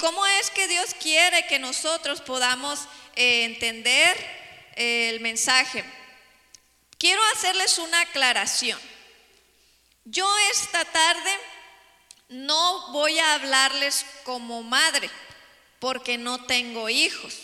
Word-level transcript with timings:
cómo 0.00 0.26
es 0.26 0.50
que 0.50 0.66
Dios 0.66 0.94
quiere 1.00 1.46
que 1.46 1.58
nosotros 1.58 2.20
podamos 2.22 2.80
eh, 3.14 3.44
entender 3.44 4.16
eh, 4.74 5.10
el 5.10 5.20
mensaje? 5.20 5.84
Quiero 6.98 7.20
hacerles 7.34 7.78
una 7.78 8.00
aclaración. 8.00 8.80
Yo 10.04 10.26
esta 10.52 10.84
tarde 10.86 11.30
no 12.30 12.92
voy 12.92 13.18
a 13.18 13.34
hablarles 13.34 14.06
como 14.24 14.62
madre, 14.62 15.10
porque 15.78 16.18
no 16.18 16.44
tengo 16.46 16.88
hijos, 16.88 17.34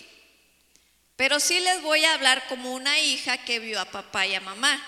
pero 1.17 1.41
sí 1.41 1.61
les 1.61 1.83
voy 1.83 2.05
a 2.05 2.15
hablar 2.15 2.47
como 2.49 2.73
una 2.73 2.99
hija 2.99 3.39
que 3.39 3.59
vio 3.59 3.81
a 3.81 3.85
papá 3.85 4.27
y 4.27 4.35
a 4.35 4.41
mamá, 4.41 4.85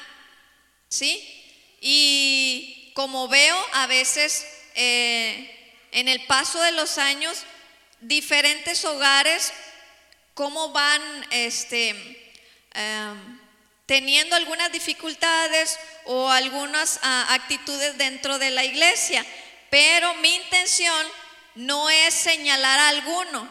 ¿sí? 0.89 1.23
Y 1.81 2.93
como 2.95 3.29
veo 3.29 3.57
a 3.73 3.87
veces 3.87 4.47
eh, 4.75 5.87
en 5.93 6.09
el 6.09 6.27
paso 6.27 6.61
de 6.61 6.73
los 6.73 6.99
años, 6.99 7.45
diferentes 8.01 8.85
hogares, 8.85 9.53
cómo 10.35 10.71
van 10.71 11.03
este, 11.31 11.91
em, 12.75 13.39
teniendo 13.87 14.37
algunas 14.37 14.71
dificultades 14.71 15.79
o 16.05 16.29
algunas 16.29 17.01
ah, 17.03 17.27
actitudes 17.31 17.99
dentro 17.99 18.39
de 18.39 18.51
la 18.51 18.65
iglesia. 18.65 19.25
Pero 19.71 20.15
mi 20.15 20.35
intención 20.35 21.07
no 21.55 21.91
es 21.91 22.15
señalar 22.15 22.79
a 22.79 22.89
alguno. 22.89 23.49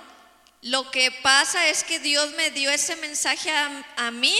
Lo 0.62 0.90
que 0.92 1.12
pasa 1.12 1.68
es 1.68 1.84
que 1.84 2.00
Dios 2.00 2.32
me 2.32 2.52
dio 2.52 2.72
ese 2.72 2.96
mensaje 2.98 3.52
a, 3.52 3.86
a 3.98 4.12
mí 4.12 4.36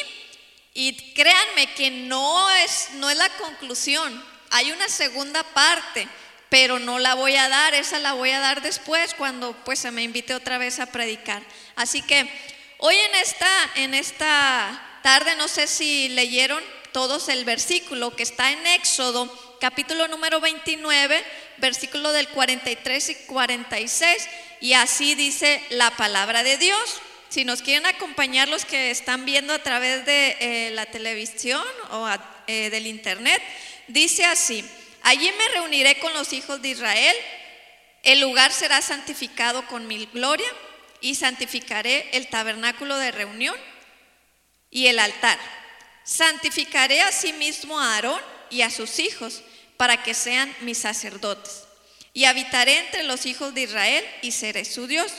y 0.74 1.14
créanme 1.14 1.74
que 1.74 1.92
no 1.92 2.50
es, 2.52 2.90
no 2.94 3.10
es 3.10 3.18
la 3.18 3.30
conclusión. 3.30 4.26
Hay 4.52 4.72
una 4.72 4.88
segunda 4.88 5.44
parte 5.44 6.08
pero 6.50 6.80
no 6.80 7.00
la 7.00 7.14
voy 7.16 7.36
a 7.36 7.50
dar, 7.50 7.74
esa 7.74 8.00
la 8.00 8.14
voy 8.14 8.32
a 8.32 8.40
dar 8.40 8.62
después 8.62 9.14
cuando 9.14 9.54
pues 9.66 9.80
se 9.80 9.92
me 9.92 10.04
invite 10.04 10.34
otra 10.34 10.58
vez 10.58 10.80
a 10.80 10.86
predicar. 10.86 11.42
Así 11.76 12.02
que 12.02 12.30
hoy 12.78 12.96
en 12.96 13.16
esta, 13.16 13.50
en 13.76 13.94
esta 13.94 15.00
tarde, 15.04 15.36
no 15.36 15.48
sé 15.48 15.68
si 15.68 16.10
leyeron 16.10 16.64
todos 16.92 17.30
el 17.30 17.46
versículo 17.46 18.16
que 18.16 18.24
está 18.24 18.52
en 18.52 18.66
Éxodo, 18.68 19.32
capítulo 19.60 20.08
número 20.08 20.40
29, 20.40 21.24
versículo 21.58 22.12
del 22.12 22.28
43 22.30 23.10
y 23.10 23.16
46, 23.28 24.30
y 24.62 24.74
así 24.74 25.16
dice 25.16 25.62
la 25.70 25.92
palabra 25.92 26.44
de 26.44 26.58
Dios. 26.58 27.02
Si 27.30 27.44
nos 27.44 27.62
quieren 27.62 27.86
acompañar 27.86 28.48
los 28.48 28.64
que 28.64 28.90
están 28.90 29.26
viendo 29.26 29.54
a 29.54 29.60
través 29.60 30.06
de 30.06 30.38
eh, 30.40 30.72
la 30.72 30.86
televisión 30.86 31.64
o 31.92 32.08
eh, 32.48 32.70
del 32.70 32.88
internet, 32.88 33.42
dice 33.88 34.24
así. 34.26 34.64
Allí 35.04 35.32
me 35.38 35.50
reuniré 35.50 36.00
con 36.00 36.14
los 36.14 36.34
hijos 36.34 36.62
de 36.62 36.70
Israel, 36.70 37.16
el 38.04 38.22
lugar 38.22 38.52
será 38.52 38.82
santificado 38.82 39.66
con 39.68 39.88
mi 39.88 40.06
gloria 40.06 40.48
y 41.02 41.16
santificaré 41.16 42.10
el 42.14 42.28
tabernáculo 42.28 42.98
de 42.98 43.12
reunión 43.12 43.56
y 44.70 44.88
el 44.88 45.00
altar. 45.00 45.38
Santificaré 46.04 47.02
asimismo 47.02 47.80
a 47.80 47.96
Aarón 47.96 48.22
y 48.50 48.62
a 48.62 48.70
sus 48.70 49.00
hijos 49.00 49.44
para 49.76 50.04
que 50.04 50.14
sean 50.14 50.54
mis 50.62 50.78
sacerdotes. 50.78 51.64
Y 52.14 52.26
habitaré 52.26 52.80
entre 52.80 53.04
los 53.04 53.26
hijos 53.26 53.54
de 53.54 53.62
Israel 53.62 54.06
y 54.22 54.32
seré 54.32 54.66
su 54.66 54.88
Dios. 54.88 55.12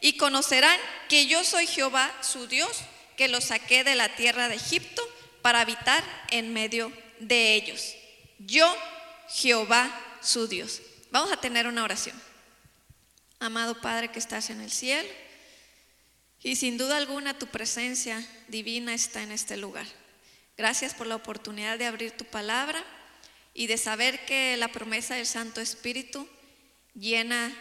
Y 0.00 0.16
conocerán 0.16 0.78
que 1.08 1.26
yo 1.26 1.42
soy 1.44 1.66
Jehová 1.66 2.12
su 2.20 2.46
Dios, 2.46 2.80
que 3.16 3.28
los 3.28 3.44
saqué 3.44 3.84
de 3.84 3.94
la 3.94 4.14
tierra 4.16 4.48
de 4.48 4.56
Egipto 4.56 5.02
para 5.40 5.60
habitar 5.60 6.04
en 6.30 6.52
medio 6.52 6.92
de 7.20 7.54
ellos. 7.54 7.94
Yo 8.38 8.76
Jehová 9.28 9.90
su 10.20 10.46
Dios. 10.48 10.80
Vamos 11.10 11.32
a 11.32 11.40
tener 11.40 11.66
una 11.66 11.84
oración. 11.84 12.20
Amado 13.38 13.80
Padre 13.80 14.10
que 14.10 14.18
estás 14.18 14.50
en 14.50 14.60
el 14.60 14.70
cielo, 14.70 15.08
y 16.42 16.56
sin 16.56 16.76
duda 16.76 16.96
alguna 16.96 17.38
tu 17.38 17.46
presencia 17.46 18.26
divina 18.48 18.94
está 18.94 19.22
en 19.22 19.32
este 19.32 19.56
lugar. 19.56 19.86
Gracias 20.56 20.94
por 20.94 21.06
la 21.06 21.16
oportunidad 21.16 21.78
de 21.78 21.86
abrir 21.86 22.12
tu 22.12 22.24
palabra 22.24 22.84
y 23.54 23.66
de 23.66 23.78
saber 23.78 24.24
que 24.26 24.56
la 24.56 24.68
promesa 24.68 25.14
del 25.14 25.26
Santo 25.26 25.60
Espíritu 25.60 26.28
llena 26.94 27.52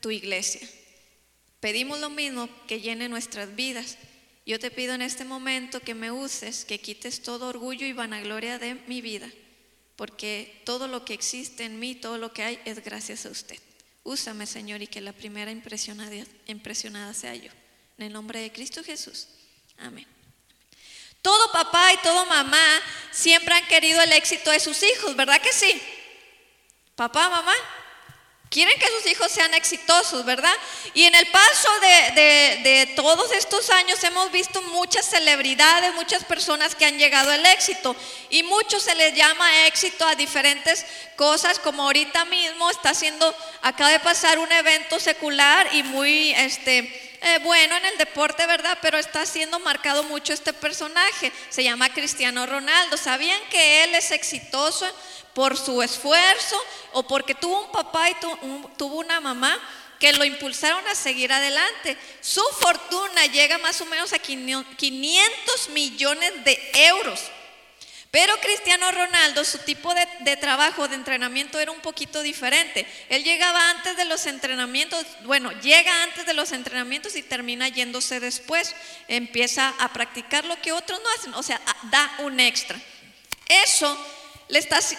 tu 0.00 0.10
iglesia. 0.10 0.66
Pedimos 1.60 2.00
lo 2.00 2.10
mismo 2.10 2.48
que 2.66 2.80
llene 2.80 3.08
nuestras 3.08 3.54
vidas. 3.54 3.98
Yo 4.46 4.58
te 4.58 4.70
pido 4.70 4.94
en 4.94 5.02
este 5.02 5.24
momento 5.24 5.80
que 5.80 5.94
me 5.94 6.10
uses, 6.10 6.64
que 6.64 6.80
quites 6.80 7.22
todo 7.22 7.48
orgullo 7.48 7.86
y 7.86 7.92
vanagloria 7.92 8.58
de 8.58 8.74
mi 8.86 9.00
vida 9.00 9.30
porque 10.00 10.62
todo 10.64 10.88
lo 10.88 11.04
que 11.04 11.12
existe 11.12 11.62
en 11.64 11.78
mí, 11.78 11.94
todo 11.94 12.16
lo 12.16 12.32
que 12.32 12.42
hay, 12.42 12.58
es 12.64 12.82
gracias 12.82 13.26
a 13.26 13.28
usted. 13.28 13.58
Úsame, 14.02 14.46
Señor, 14.46 14.80
y 14.80 14.86
que 14.86 15.02
la 15.02 15.12
primera 15.12 15.50
impresionada, 15.50 16.24
impresionada 16.46 17.12
sea 17.12 17.34
yo. 17.34 17.50
En 17.98 18.06
el 18.06 18.12
nombre 18.14 18.40
de 18.40 18.50
Cristo 18.50 18.82
Jesús. 18.82 19.28
Amén. 19.76 20.06
Todo 21.20 21.52
papá 21.52 21.92
y 21.92 21.98
todo 21.98 22.24
mamá 22.24 22.80
siempre 23.10 23.52
han 23.52 23.66
querido 23.66 24.00
el 24.00 24.12
éxito 24.12 24.50
de 24.50 24.60
sus 24.60 24.82
hijos, 24.82 25.14
¿verdad 25.16 25.38
que 25.42 25.52
sí? 25.52 25.82
Papá, 26.96 27.28
mamá, 27.28 27.54
Quieren 28.50 28.76
que 28.80 28.88
sus 28.88 29.06
hijos 29.06 29.30
sean 29.30 29.54
exitosos, 29.54 30.24
¿verdad? 30.24 30.52
Y 30.92 31.04
en 31.04 31.14
el 31.14 31.24
paso 31.26 31.68
de, 31.80 32.92
todos 32.96 33.30
estos 33.30 33.70
años 33.70 34.02
hemos 34.02 34.32
visto 34.32 34.60
muchas 34.62 35.06
celebridades, 35.08 35.94
muchas 35.94 36.24
personas 36.24 36.74
que 36.74 36.84
han 36.84 36.98
llegado 36.98 37.30
al 37.30 37.46
éxito. 37.46 37.94
Y 38.28 38.42
mucho 38.42 38.80
se 38.80 38.96
les 38.96 39.14
llama 39.14 39.68
éxito 39.68 40.04
a 40.04 40.16
diferentes 40.16 40.84
cosas, 41.14 41.60
como 41.60 41.84
ahorita 41.84 42.24
mismo 42.24 42.68
está 42.72 42.90
haciendo, 42.90 43.32
acaba 43.62 43.90
de 43.90 44.00
pasar 44.00 44.40
un 44.40 44.50
evento 44.50 44.98
secular 44.98 45.68
y 45.72 45.84
muy, 45.84 46.32
este, 46.32 47.09
eh, 47.22 47.38
bueno 47.42 47.76
en 47.76 47.84
el 47.86 47.98
deporte, 47.98 48.46
¿verdad? 48.46 48.78
Pero 48.82 48.98
está 48.98 49.26
siendo 49.26 49.58
marcado 49.58 50.02
mucho 50.04 50.32
este 50.32 50.52
personaje. 50.52 51.32
Se 51.48 51.62
llama 51.62 51.92
Cristiano 51.92 52.46
Ronaldo. 52.46 52.96
¿Sabían 52.96 53.40
que 53.50 53.84
él 53.84 53.94
es 53.94 54.10
exitoso? 54.10 54.86
por 55.34 55.56
su 55.56 55.80
esfuerzo 55.82 56.56
o 56.92 57.02
porque 57.04 57.34
tuvo 57.34 57.62
un 57.62 57.72
papá 57.72 58.10
y 58.10 58.16
tuvo 58.76 58.96
una 58.96 59.20
mamá 59.20 59.58
que 59.98 60.12
lo 60.12 60.24
impulsaron 60.24 60.86
a 60.88 60.94
seguir 60.94 61.32
adelante. 61.32 61.96
Su 62.20 62.42
fortuna 62.58 63.26
llega 63.26 63.58
más 63.58 63.80
o 63.80 63.86
menos 63.86 64.12
a 64.12 64.18
500 64.18 65.68
millones 65.70 66.44
de 66.44 66.70
euros. 66.74 67.20
Pero 68.10 68.36
Cristiano 68.40 68.90
Ronaldo, 68.90 69.44
su 69.44 69.58
tipo 69.58 69.94
de, 69.94 70.36
trabajo, 70.36 70.88
de 70.88 70.96
entrenamiento 70.96 71.60
era 71.60 71.70
un 71.70 71.80
poquito 71.80 72.22
diferente. 72.22 72.84
Él 73.08 73.22
llegaba 73.22 73.70
antes 73.70 73.96
de 73.96 74.04
los 74.04 74.26
entrenamientos, 74.26 75.06
bueno, 75.22 75.52
llega 75.60 76.02
antes 76.02 76.26
de 76.26 76.34
los 76.34 76.50
entrenamientos 76.50 77.14
y 77.14 77.22
termina 77.22 77.68
yéndose 77.68 78.18
después. 78.18 78.74
Empieza 79.06 79.72
a 79.78 79.92
practicar 79.92 80.44
lo 80.44 80.60
que 80.60 80.72
otros 80.72 81.00
no 81.00 81.08
hacen, 81.16 81.34
o 81.34 81.42
sea, 81.44 81.60
da 81.84 82.12
un 82.18 82.40
extra. 82.40 82.80
Eso 83.48 83.96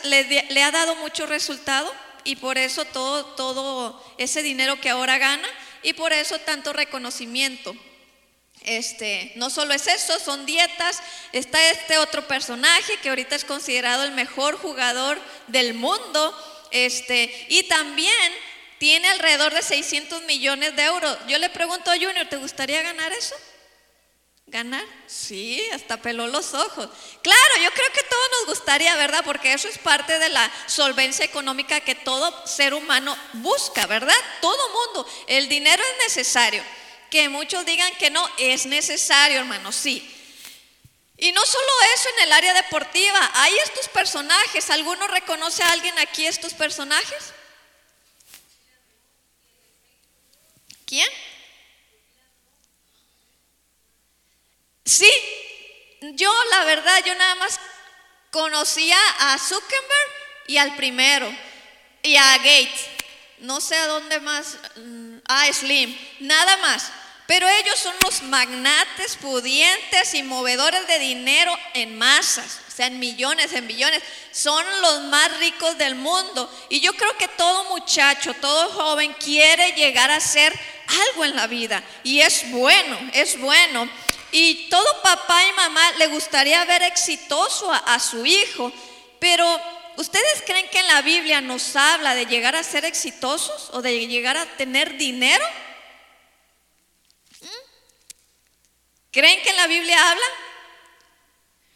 le, 0.04 0.64
ha 0.64 0.72
dado 0.72 0.96
mucho 0.96 1.26
resultado 1.26 1.94
y 2.24 2.38
por 2.38 2.58
eso 2.58 2.86
todo 2.86 4.16
ese 4.18 4.42
dinero 4.42 4.80
que 4.80 4.90
ahora 4.90 5.18
gana 5.18 5.48
y 5.84 5.92
por 5.94 6.14
eso 6.14 6.40
tanto 6.40 6.72
reconocimiento. 6.72 7.76
Este, 8.64 9.32
no 9.36 9.50
solo 9.50 9.74
es 9.74 9.88
eso, 9.88 10.20
son 10.20 10.46
dietas. 10.46 11.02
Está 11.32 11.62
este 11.70 11.98
otro 11.98 12.28
personaje 12.28 12.98
que 12.98 13.10
ahorita 13.10 13.36
es 13.36 13.46
considerado 13.46 14.04
el 14.04 14.12
mejor 14.12 14.58
jugador 14.58 15.20
del 15.48 15.74
mundo. 15.74 16.68
Este, 16.72 17.48
y 17.50 17.64
también 17.64 18.34
tiene 18.78 19.10
alrededor 19.10 19.54
de 19.54 19.62
600 19.62 20.24
millones 20.24 20.76
de 20.76 20.84
euros. 20.84 21.18
Yo 21.28 21.38
le 21.38 21.50
pregunto 21.50 21.92
a 21.92 21.96
Junior, 21.96 22.28
¿te 22.30 22.38
gustaría 22.38 22.82
ganar 22.82 23.12
eso? 23.12 23.36
¿Ganar? 24.48 24.84
Sí, 25.08 25.64
hasta 25.72 25.98
peló 25.98 26.28
los 26.28 26.54
ojos. 26.54 26.90
Claro, 27.22 27.54
yo 27.64 27.72
creo 27.72 27.92
que 27.94 28.04
todos 28.04 28.30
nos 28.40 28.58
gustaría, 28.58 28.96
¿verdad? 28.96 29.24
Porque 29.24 29.54
eso 29.54 29.70
es 29.70 29.78
parte 29.78 30.20
de 30.20 30.30
la 30.30 30.52
solvencia 30.68 31.24
económica 31.24 31.80
que 31.80 31.96
todo 31.96 32.46
ser 32.46 32.74
humano 32.74 33.18
busca, 33.34 33.88
¿verdad? 33.88 34.16
Todo 34.42 34.70
mundo. 34.70 35.10
El 35.28 35.48
dinero 35.48 35.82
es 35.82 36.08
necesario. 36.08 36.64
Que 37.12 37.30
muchos 37.30 37.66
digan 37.66 37.94
que 37.96 38.10
no, 38.10 38.28
es 38.40 38.66
necesario, 38.66 39.40
hermano, 39.40 39.72
sí. 39.72 40.18
Y 41.18 41.32
no 41.34 41.46
solo 41.46 41.68
eso 41.94 42.10
en 42.18 42.24
el 42.24 42.34
área 42.34 42.54
deportiva, 42.56 43.32
hay 43.36 43.54
estos 43.60 43.88
personajes. 43.90 44.72
¿Alguno 44.72 45.08
reconoce 45.08 45.62
a 45.62 45.72
alguien 45.72 46.00
aquí 46.00 46.26
estos 46.26 46.56
personajes? 46.56 47.34
¿Quién? 50.88 51.08
Sí, 54.84 55.12
yo 56.16 56.34
la 56.50 56.64
verdad, 56.64 57.04
yo 57.06 57.14
nada 57.14 57.36
más 57.36 57.60
conocía 58.32 58.98
a 59.20 59.38
Zuckerberg 59.38 60.12
y 60.48 60.58
al 60.58 60.76
primero, 60.76 61.32
y 62.02 62.16
a 62.16 62.38
Gates. 62.38 62.88
No 63.38 63.62
sé 63.62 63.76
a 63.76 63.88
dónde 63.88 64.20
más, 64.22 64.58
mm, 64.76 65.18
a 65.28 65.54
Slim, 65.54 65.96
nada 66.20 66.58
más. 66.58 66.92
Pero 67.32 67.48
ellos 67.48 67.80
son 67.80 67.96
los 68.04 68.24
magnates 68.24 69.16
pudientes 69.16 70.14
y 70.16 70.22
movedores 70.22 70.86
de 70.86 71.00
dinero 71.00 71.58
en 71.74 71.98
masas, 71.98 72.60
o 72.68 72.72
sea, 72.72 72.88
en 72.88 73.00
millones, 73.00 73.54
en 73.54 73.70
billones. 73.70 74.04
Son 74.34 74.62
los 74.82 75.04
más 75.04 75.38
ricos 75.40 75.78
del 75.78 75.96
mundo. 75.96 76.54
Y 76.68 76.82
yo 76.82 76.92
creo 76.92 77.16
que 77.16 77.30
todo 77.30 77.70
muchacho, 77.70 78.34
todo 78.34 78.72
joven 78.72 79.16
quiere 79.18 79.72
llegar 79.78 80.12
a 80.12 80.20
ser 80.20 80.54
algo 81.08 81.24
en 81.24 81.38
la 81.38 81.48
vida 81.48 81.82
y 82.04 82.20
es 82.20 82.52
bueno, 82.52 83.00
es 83.14 83.40
bueno. 83.40 83.90
Y 84.34 84.68
todo 84.70 85.02
papá 85.02 85.42
y 85.42 85.54
mamá 85.54 85.90
le 86.00 86.08
gustaría 86.08 86.66
ver 86.66 86.84
exitoso 86.84 87.72
a, 87.72 87.98
su 88.02 88.26
hijo, 88.26 88.74
pero 89.20 89.48
¿ustedes 89.96 90.44
creen 90.46 90.68
que 90.68 90.80
en 90.80 90.88
la 90.88 91.02
Biblia 91.02 91.40
nos 91.40 91.78
habla 91.78 92.14
de 92.14 92.26
llegar 92.26 92.58
a 92.58 92.64
ser 92.64 92.84
exitosos 92.84 93.70
o 93.72 93.82
de 93.82 94.06
llegar 94.08 94.36
a 94.36 94.46
tener 94.58 94.98
dinero? 94.98 95.46
¿Creen 99.12 99.42
que 99.42 99.54
la 99.54 99.68
Biblia 99.68 100.12
habla? 100.12 100.26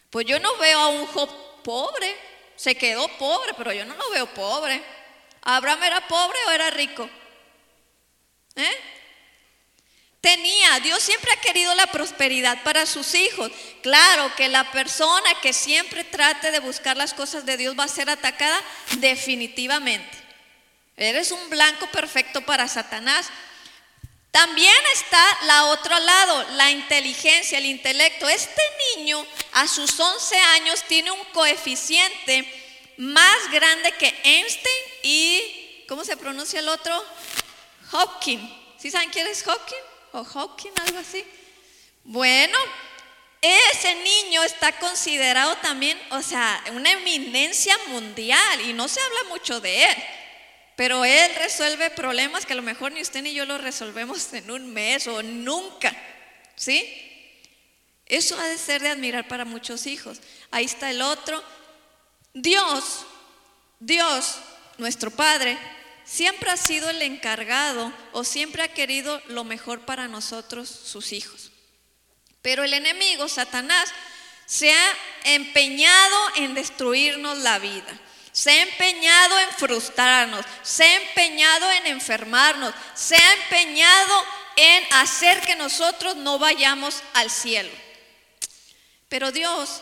Pues 0.10 0.26
yo 0.26 0.40
no 0.40 0.56
veo 0.58 0.80
a 0.80 0.88
un 0.88 1.06
Job 1.08 1.30
pobre, 1.64 2.16
se 2.56 2.76
quedó 2.76 3.08
pobre, 3.18 3.54
pero 3.58 3.74
yo 3.74 3.86
no 3.86 3.96
lo 3.96 4.10
veo 4.12 4.28
pobre. 4.28 4.82
¿Abraham 5.42 5.84
era 5.84 6.08
pobre 6.08 6.38
o 6.48 6.52
era 6.52 6.70
rico? 6.70 7.10
¿Eh? 8.56 8.78
Tenía, 10.22 10.80
Dios 10.80 11.04
siempre 11.04 11.32
ha 11.34 11.42
querido 11.42 11.76
la 11.76 11.86
prosperidad 11.88 12.64
para 12.64 12.88
sus 12.88 13.14
hijos. 13.14 13.52
Claro 13.84 14.34
que 14.36 14.50
la 14.50 14.72
persona 14.72 15.40
que 15.40 15.54
siempre 15.54 16.04
trate 16.04 16.50
de 16.50 16.60
buscar 16.60 16.98
las 16.98 17.14
cosas 17.14 17.46
de 17.46 17.58
Dios 17.58 17.78
va 17.78 17.84
a 17.84 17.88
ser 17.88 18.10
atacada 18.10 18.60
definitivamente. 18.98 20.18
Eres 20.98 21.32
un 21.32 21.50
blanco 21.50 21.86
perfecto 21.92 22.42
para 22.42 22.68
Satanás. 22.68 23.30
También 24.36 24.76
está 24.92 25.26
la 25.44 25.68
otro 25.68 25.98
lado, 25.98 26.46
la 26.58 26.70
inteligencia, 26.70 27.58
el 27.58 27.68
intelecto. 27.68 28.28
Este 28.28 28.62
niño 28.98 29.26
a 29.54 29.66
sus 29.66 29.98
11 29.98 30.38
años 30.38 30.84
tiene 30.90 31.10
un 31.10 31.24
coeficiente 31.32 32.46
más 32.98 33.50
grande 33.50 33.94
que 33.94 34.14
Einstein 34.26 34.84
y, 35.04 35.86
¿cómo 35.88 36.04
se 36.04 36.18
pronuncia 36.18 36.60
el 36.60 36.68
otro? 36.68 37.02
Hopkins. 37.94 38.52
¿Sí 38.78 38.92
saben 38.92 39.10
quién 39.10 39.26
es 39.26 39.48
Hopkins? 39.48 39.82
o 40.12 40.26
Hawking, 40.26 40.72
algo 40.86 41.00
así. 41.00 41.24
Bueno, 42.04 42.58
ese 43.42 43.96
niño 43.96 44.44
está 44.44 44.78
considerado 44.80 45.56
también, 45.60 45.98
o 46.12 46.22
sea, 46.22 46.62
una 46.74 46.92
eminencia 46.92 47.74
mundial 47.88 48.62
y 48.68 48.74
no 48.74 48.90
se 48.90 49.00
habla 49.00 49.24
mucho 49.30 49.62
de 49.62 49.86
él. 49.86 49.96
Pero 50.76 51.06
él 51.06 51.32
resuelve 51.36 51.90
problemas 51.90 52.46
que 52.46 52.54
a 52.54 52.58
lo 52.58 52.62
mejor 52.62 52.92
ni 52.92 53.02
usted 53.02 53.22
ni 53.22 53.34
yo 53.34 53.46
lo 53.46 53.58
resolvemos 53.58 54.32
en 54.34 54.52
un 54.52 54.74
mes 54.74 55.08
o 55.08 55.24
nunca. 55.24 55.96
¿Sí? 56.56 57.02
Eso 58.06 58.38
ha 58.40 58.48
de 58.48 58.58
ser 58.58 58.82
de 58.82 58.90
admirar 58.90 59.28
para 59.28 59.46
muchos 59.46 59.88
hijos. 59.88 60.20
Ahí 60.52 60.66
está 60.66 60.92
el 60.92 61.02
otro. 61.02 61.44
Dios, 62.34 63.06
Dios, 63.80 64.38
nuestro 64.78 65.12
Padre, 65.12 65.58
siempre 66.04 66.52
ha 66.52 66.58
sido 66.58 66.90
el 66.90 67.02
encargado 67.02 67.92
o 68.12 68.24
siempre 68.24 68.62
ha 68.62 68.74
querido 68.74 69.22
lo 69.28 69.44
mejor 69.44 69.86
para 69.86 70.08
nosotros, 70.08 70.70
sus 70.70 71.14
hijos. 71.14 71.52
Pero 72.42 72.64
el 72.64 72.74
enemigo, 72.74 73.28
Satanás, 73.28 73.92
se 74.46 74.72
ha 74.72 74.98
empeñado 75.24 76.18
en 76.36 76.54
destruirnos 76.54 77.40
la 77.40 77.58
vida. 77.58 78.00
Se 78.36 78.52
ha 78.52 78.64
empeñado 78.64 79.40
en 79.40 79.50
frustrarnos, 79.52 80.46
se 80.62 80.84
ha 80.84 80.96
empeñado 80.98 81.72
en 81.72 81.88
enfermarnos, 81.88 82.76
se 82.94 83.16
ha 83.16 83.34
empeñado 83.34 84.26
en 84.58 84.84
hacer 84.92 85.40
que 85.40 85.56
nosotros 85.56 86.18
no 86.18 86.38
vayamos 86.38 87.02
al 87.14 87.32
cielo. 87.32 87.72
Pero 89.08 89.32
Dios 89.32 89.82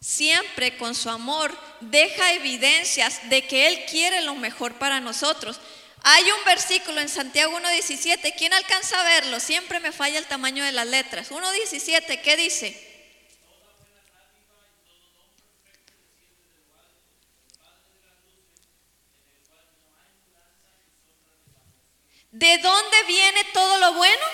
siempre 0.00 0.78
con 0.78 0.94
su 0.94 1.10
amor 1.10 1.54
deja 1.82 2.32
evidencias 2.32 3.28
de 3.28 3.46
que 3.46 3.66
Él 3.66 3.84
quiere 3.84 4.22
lo 4.22 4.34
mejor 4.34 4.76
para 4.78 5.00
nosotros. 5.00 5.60
Hay 6.02 6.22
un 6.22 6.44
versículo 6.46 7.02
en 7.02 7.10
Santiago 7.10 7.54
1.17, 7.60 8.32
¿quién 8.38 8.54
alcanza 8.54 8.98
a 8.98 9.04
verlo? 9.04 9.40
Siempre 9.40 9.78
me 9.80 9.92
falla 9.92 10.18
el 10.18 10.24
tamaño 10.24 10.64
de 10.64 10.72
las 10.72 10.86
letras. 10.86 11.30
1.17, 11.30 12.22
¿qué 12.22 12.36
dice? 12.38 12.93
¿De 22.34 22.58
dónde 22.58 23.02
viene 23.04 23.44
todo 23.52 23.78
lo 23.78 23.92
bueno? 23.92 24.26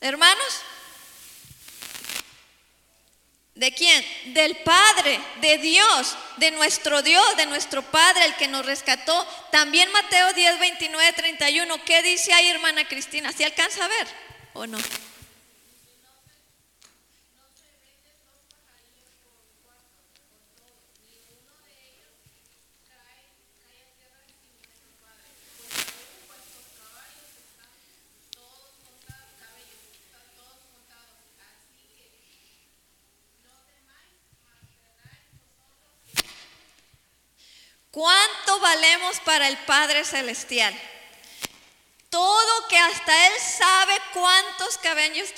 Hermanos, 0.00 0.62
¿De 3.54 3.72
quién? 3.72 4.04
Del 4.34 4.56
Padre, 4.56 5.20
de 5.40 5.58
Dios, 5.58 6.16
de 6.38 6.50
nuestro 6.50 7.02
Dios, 7.02 7.36
de 7.36 7.46
nuestro 7.46 7.82
Padre, 7.82 8.24
el 8.24 8.34
que 8.34 8.48
nos 8.48 8.66
rescató. 8.66 9.24
También 9.52 9.92
Mateo 9.92 10.32
10, 10.32 10.58
29, 10.58 11.12
31. 11.12 11.84
¿Qué 11.84 12.02
dice 12.02 12.32
ahí, 12.32 12.48
hermana 12.48 12.88
Cristina? 12.88 13.30
¿Si 13.32 13.44
alcanza 13.44 13.84
a 13.84 13.88
ver 13.88 14.08
o 14.54 14.66
no? 14.66 14.78
¿Cuánto 37.94 38.58
valemos 38.74 39.20
para 39.20 39.46
el 39.48 39.56
Padre 39.58 40.04
Celestial? 40.04 40.74
Todo 42.10 42.68
que 42.68 42.78
hasta 42.78 43.26
Él 43.26 43.32
sabe 43.40 43.94
cuántos 44.12 44.78
cabellos 44.78 45.32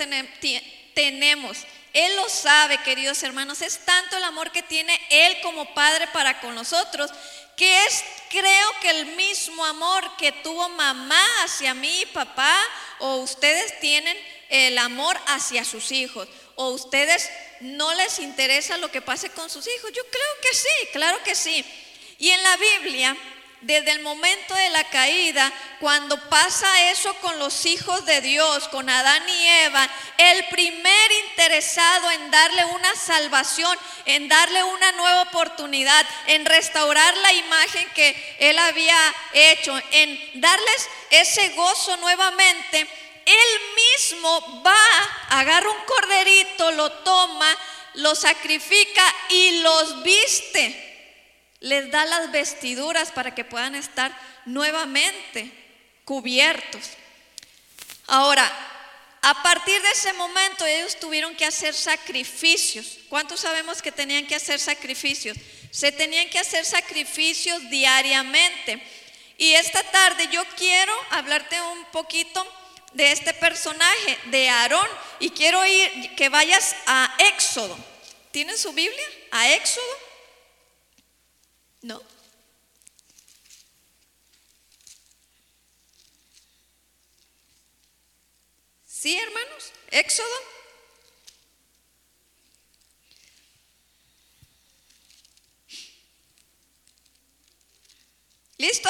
tenemos. 0.94 1.58
Él 1.92 2.16
lo 2.16 2.28
sabe, 2.28 2.78
queridos 2.82 3.22
hermanos. 3.22 3.62
Es 3.62 3.78
tanto 3.84 4.16
el 4.16 4.24
amor 4.24 4.52
que 4.52 4.62
tiene 4.62 4.98
Él 5.10 5.38
como 5.42 5.74
Padre 5.74 6.06
para 6.08 6.40
con 6.40 6.54
nosotros, 6.54 7.10
que 7.56 7.84
es, 7.84 8.04
creo 8.30 8.68
que 8.80 8.90
el 8.90 9.06
mismo 9.16 9.64
amor 9.64 10.16
que 10.16 10.32
tuvo 10.32 10.68
mamá 10.70 11.24
hacia 11.44 11.74
mí, 11.74 12.04
papá, 12.12 12.58
o 13.00 13.16
ustedes 13.16 13.80
tienen 13.80 14.16
el 14.48 14.78
amor 14.78 15.18
hacia 15.26 15.64
sus 15.64 15.90
hijos, 15.92 16.28
o 16.54 16.68
ustedes 16.68 17.30
no 17.60 17.92
les 17.94 18.18
interesa 18.18 18.78
lo 18.78 18.90
que 18.90 19.02
pase 19.02 19.30
con 19.30 19.48
sus 19.50 19.66
hijos. 19.66 19.92
Yo 19.92 20.02
creo 20.10 20.40
que 20.42 20.56
sí, 20.56 20.88
claro 20.92 21.22
que 21.22 21.34
sí. 21.34 21.64
Y 22.18 22.30
en 22.30 22.42
la 22.42 22.56
Biblia, 22.56 23.16
desde 23.60 23.90
el 23.90 24.00
momento 24.00 24.54
de 24.54 24.70
la 24.70 24.84
caída, 24.84 25.52
cuando 25.80 26.18
pasa 26.28 26.90
eso 26.90 27.12
con 27.16 27.38
los 27.38 27.66
hijos 27.66 28.06
de 28.06 28.20
Dios, 28.20 28.68
con 28.68 28.88
Adán 28.88 29.22
y 29.28 29.48
Eva, 29.64 29.88
el 30.18 30.44
primer 30.46 31.12
interesado 31.28 32.10
en 32.12 32.30
darle 32.30 32.64
una 32.66 32.94
salvación, 32.94 33.76
en 34.04 34.28
darle 34.28 34.62
una 34.62 34.92
nueva 34.92 35.22
oportunidad, 35.22 36.06
en 36.26 36.44
restaurar 36.46 37.16
la 37.18 37.32
imagen 37.32 37.88
que 37.94 38.36
él 38.38 38.58
había 38.58 38.96
hecho, 39.32 39.76
en 39.90 40.40
darles 40.40 40.88
ese 41.10 41.50
gozo 41.50 41.96
nuevamente, 41.98 42.86
él 43.26 43.60
mismo 43.74 44.62
va, 44.64 44.76
agarra 45.30 45.68
un 45.68 45.84
corderito, 45.84 46.70
lo 46.70 46.92
toma, 46.92 47.56
lo 47.94 48.14
sacrifica 48.14 49.02
y 49.30 49.58
los 49.62 50.02
viste 50.04 50.85
les 51.60 51.90
da 51.90 52.04
las 52.04 52.30
vestiduras 52.32 53.10
para 53.12 53.34
que 53.34 53.44
puedan 53.44 53.74
estar 53.74 54.16
nuevamente 54.44 55.50
cubiertos. 56.04 56.82
Ahora, 58.06 58.50
a 59.22 59.42
partir 59.42 59.80
de 59.82 59.90
ese 59.90 60.12
momento 60.12 60.64
ellos 60.64 60.98
tuvieron 61.00 61.34
que 61.34 61.44
hacer 61.44 61.74
sacrificios. 61.74 62.98
¿Cuántos 63.08 63.40
sabemos 63.40 63.82
que 63.82 63.90
tenían 63.90 64.26
que 64.26 64.36
hacer 64.36 64.60
sacrificios? 64.60 65.36
Se 65.70 65.90
tenían 65.90 66.28
que 66.28 66.38
hacer 66.38 66.64
sacrificios 66.64 67.68
diariamente. 67.70 68.80
Y 69.38 69.52
esta 69.54 69.82
tarde 69.82 70.28
yo 70.30 70.44
quiero 70.56 70.92
hablarte 71.10 71.60
un 71.60 71.84
poquito 71.86 72.46
de 72.92 73.12
este 73.12 73.34
personaje, 73.34 74.18
de 74.26 74.48
Aarón, 74.48 74.88
y 75.18 75.30
quiero 75.30 75.66
ir 75.66 76.14
que 76.14 76.28
vayas 76.28 76.76
a 76.86 77.14
Éxodo. 77.18 77.76
¿Tienen 78.30 78.56
su 78.56 78.72
Biblia? 78.72 79.04
A 79.32 79.50
Éxodo 79.50 80.05
¿No? 81.82 82.02
¿Sí, 89.06 89.16
hermanos? 89.16 89.72
Éxodo. 89.90 90.26
¿Listo? 98.58 98.88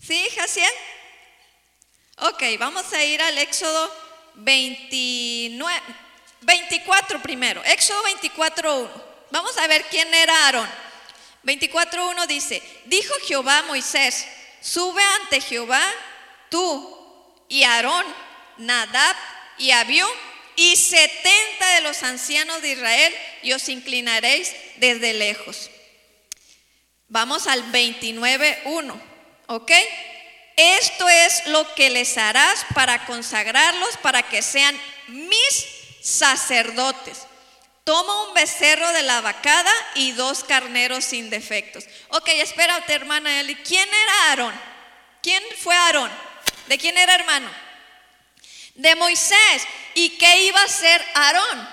¿Sí, 0.00 0.28
Jaciel? 0.34 0.72
Ok, 2.18 2.42
vamos 2.58 2.90
a 2.92 3.04
ir 3.04 3.20
al 3.20 3.36
Éxodo 3.38 3.92
29, 4.36 5.82
24 6.42 7.20
primero. 7.20 7.62
Éxodo 7.64 8.02
24, 8.04 8.78
1. 8.82 9.11
Vamos 9.32 9.56
a 9.56 9.66
ver 9.66 9.86
quién 9.86 10.12
era 10.12 10.44
Aarón. 10.44 10.68
24.1 11.44 12.26
dice, 12.26 12.62
dijo 12.84 13.14
Jehová 13.26 13.60
a 13.60 13.62
Moisés, 13.62 14.26
sube 14.60 15.02
ante 15.22 15.40
Jehová 15.40 15.82
tú 16.50 17.34
y 17.48 17.62
Aarón, 17.62 18.04
Nadab 18.58 19.16
y 19.56 19.70
Abiú 19.70 20.06
y 20.54 20.76
setenta 20.76 21.74
de 21.76 21.80
los 21.80 22.02
ancianos 22.02 22.60
de 22.60 22.72
Israel 22.72 23.14
y 23.42 23.54
os 23.54 23.70
inclinaréis 23.70 24.54
desde 24.76 25.14
lejos. 25.14 25.70
Vamos 27.08 27.46
al 27.46 27.64
29.1, 27.72 29.00
¿ok? 29.46 29.72
Esto 30.56 31.08
es 31.08 31.46
lo 31.46 31.74
que 31.74 31.88
les 31.88 32.18
harás 32.18 32.66
para 32.74 33.06
consagrarlos, 33.06 33.96
para 34.02 34.22
que 34.24 34.42
sean 34.42 34.78
mis 35.08 35.66
sacerdotes. 36.02 37.31
Toma 37.84 38.28
un 38.28 38.34
becerro 38.34 38.92
de 38.92 39.02
la 39.02 39.20
vacada 39.20 39.72
y 39.96 40.12
dos 40.12 40.44
carneros 40.44 41.04
sin 41.04 41.30
defectos. 41.30 41.84
Ok, 42.08 42.28
espérate, 42.28 42.94
hermana 42.94 43.40
Eli. 43.40 43.56
¿Quién 43.56 43.88
era 43.88 44.28
Aarón? 44.28 44.54
¿Quién 45.20 45.42
fue 45.58 45.74
Aarón? 45.74 46.10
¿De 46.68 46.78
quién 46.78 46.96
era 46.96 47.14
hermano? 47.14 47.50
De 48.76 48.94
Moisés. 48.94 49.66
¿Y 49.94 50.10
qué 50.10 50.44
iba 50.44 50.62
a 50.62 50.68
ser 50.68 51.04
Aarón? 51.14 51.68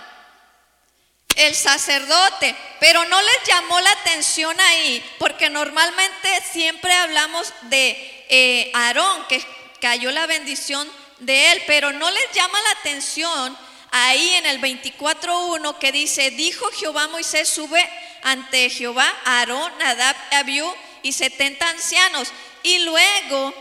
El 1.36 1.54
sacerdote. 1.54 2.56
Pero 2.80 3.06
no 3.06 3.22
les 3.22 3.44
llamó 3.46 3.80
la 3.80 3.92
atención 3.92 4.60
ahí, 4.60 5.16
porque 5.20 5.52
normalmente 5.52 6.42
siempre 6.52 6.92
hablamos 6.92 7.54
de 7.64 8.26
eh, 8.30 8.72
Aarón, 8.74 9.26
que 9.28 9.46
cayó 9.80 10.10
la 10.12 10.26
bendición 10.26 10.92
de 11.20 11.52
él, 11.52 11.64
pero 11.68 11.92
no 11.92 12.10
les 12.10 12.32
llama 12.34 12.60
la 12.62 12.80
atención 12.80 13.69
ahí 13.92 14.36
en 14.36 14.46
el 14.46 14.62
24.1 14.62 15.78
que 15.78 15.92
dice, 15.92 16.32
dijo 16.32 16.70
Jehová 16.72 17.08
Moisés, 17.08 17.50
sube 17.50 17.90
ante 18.24 18.70
Jehová 18.70 19.14
Aarón, 19.26 19.78
Nadab, 19.80 20.16
Abiú 20.32 20.74
y 21.02 21.12
70 21.14 21.70
ancianos. 21.70 22.32
Y 22.64 22.80
luego, 22.80 23.54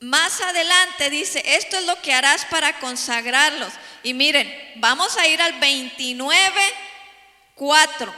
más 0.00 0.40
adelante 0.40 1.10
dice, 1.10 1.42
esto 1.44 1.76
es 1.78 1.84
lo 1.84 2.00
que 2.02 2.14
harás 2.14 2.44
para 2.46 2.78
consagrarlos. 2.78 3.72
Y 4.02 4.14
miren, 4.14 4.72
vamos 4.76 5.16
a 5.16 5.26
ir 5.26 5.42
al 5.42 5.58
29.4. 5.60 8.12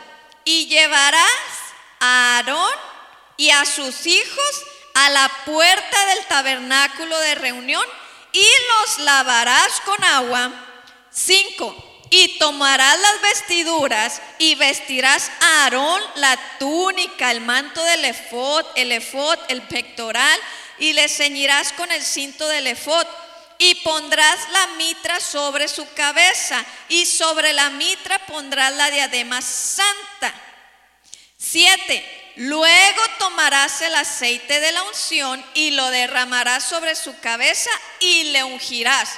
Y 0.44 0.66
llevarás 0.66 1.30
a 2.00 2.36
Aarón 2.36 2.74
y 3.36 3.50
a 3.50 3.64
sus 3.64 4.06
hijos 4.06 4.62
a 4.94 5.10
la 5.10 5.28
puerta 5.44 6.06
del 6.06 6.26
tabernáculo 6.26 7.18
de 7.20 7.36
reunión 7.36 7.84
y 8.32 8.42
los 8.42 8.98
lavarás 9.00 9.80
con 9.84 10.02
agua 10.04 10.67
5. 11.18 12.06
Y 12.10 12.38
tomarás 12.38 12.98
las 12.98 13.20
vestiduras 13.20 14.22
y 14.38 14.54
vestirás 14.54 15.30
a 15.40 15.64
Aarón 15.64 16.00
la 16.16 16.38
túnica, 16.58 17.30
el 17.30 17.42
manto 17.42 17.82
del 17.84 18.04
efod, 18.06 18.64
el 18.76 18.92
efod, 18.92 19.38
el 19.48 19.60
pectoral, 19.62 20.40
y 20.78 20.94
le 20.94 21.08
ceñirás 21.08 21.72
con 21.72 21.90
el 21.92 22.02
cinto 22.02 22.48
del 22.48 22.68
efod. 22.68 23.06
Y 23.58 23.74
pondrás 23.76 24.38
la 24.52 24.66
mitra 24.78 25.20
sobre 25.20 25.68
su 25.68 25.92
cabeza, 25.92 26.64
y 26.88 27.04
sobre 27.04 27.52
la 27.52 27.68
mitra 27.70 28.18
pondrás 28.26 28.72
la 28.74 28.90
diadema 28.90 29.42
santa. 29.42 30.32
7. 31.36 32.32
Luego 32.36 33.02
tomarás 33.18 33.82
el 33.82 33.94
aceite 33.96 34.60
de 34.60 34.72
la 34.72 34.84
unción 34.84 35.44
y 35.54 35.72
lo 35.72 35.90
derramarás 35.90 36.64
sobre 36.64 36.94
su 36.94 37.18
cabeza 37.18 37.70
y 38.00 38.24
le 38.24 38.44
ungirás. 38.44 39.10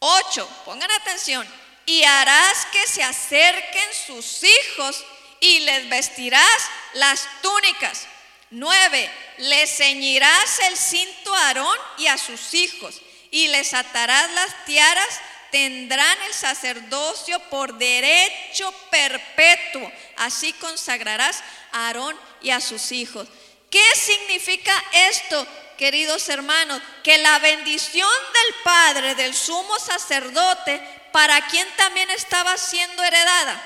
8. 0.00 0.48
Pongan 0.64 0.90
atención. 0.90 1.46
Y 1.86 2.02
harás 2.04 2.66
que 2.72 2.86
se 2.86 3.02
acerquen 3.02 3.88
sus 4.06 4.42
hijos 4.42 5.04
y 5.40 5.60
les 5.60 5.88
vestirás 5.88 6.70
las 6.94 7.26
túnicas. 7.42 8.06
9. 8.50 9.10
Le 9.38 9.66
ceñirás 9.66 10.58
el 10.68 10.76
cinto 10.76 11.34
a 11.34 11.48
Aarón 11.48 11.78
y 11.98 12.06
a 12.08 12.18
sus 12.18 12.54
hijos 12.54 13.00
y 13.30 13.48
les 13.48 13.74
atarás 13.74 14.30
las 14.32 14.64
tiaras. 14.66 15.20
Tendrán 15.50 16.16
el 16.22 16.32
sacerdocio 16.34 17.40
por 17.50 17.76
derecho 17.76 18.72
perpetuo. 18.90 19.90
Así 20.16 20.52
consagrarás 20.54 21.42
a 21.72 21.88
Aarón 21.88 22.18
y 22.40 22.50
a 22.50 22.60
sus 22.60 22.92
hijos. 22.92 23.26
¿Qué 23.68 23.84
significa 23.94 24.72
esto? 24.92 25.46
Queridos 25.80 26.28
hermanos, 26.28 26.82
que 27.02 27.16
la 27.16 27.38
bendición 27.38 28.06
del 28.34 28.54
Padre, 28.62 29.14
del 29.14 29.34
sumo 29.34 29.78
sacerdote, 29.78 30.78
para 31.10 31.40
quien 31.46 31.66
también 31.74 32.10
estaba 32.10 32.58
siendo 32.58 33.02
heredada. 33.02 33.58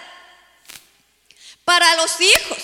Para 1.65 1.97
los 1.97 2.21
hijos, 2.21 2.59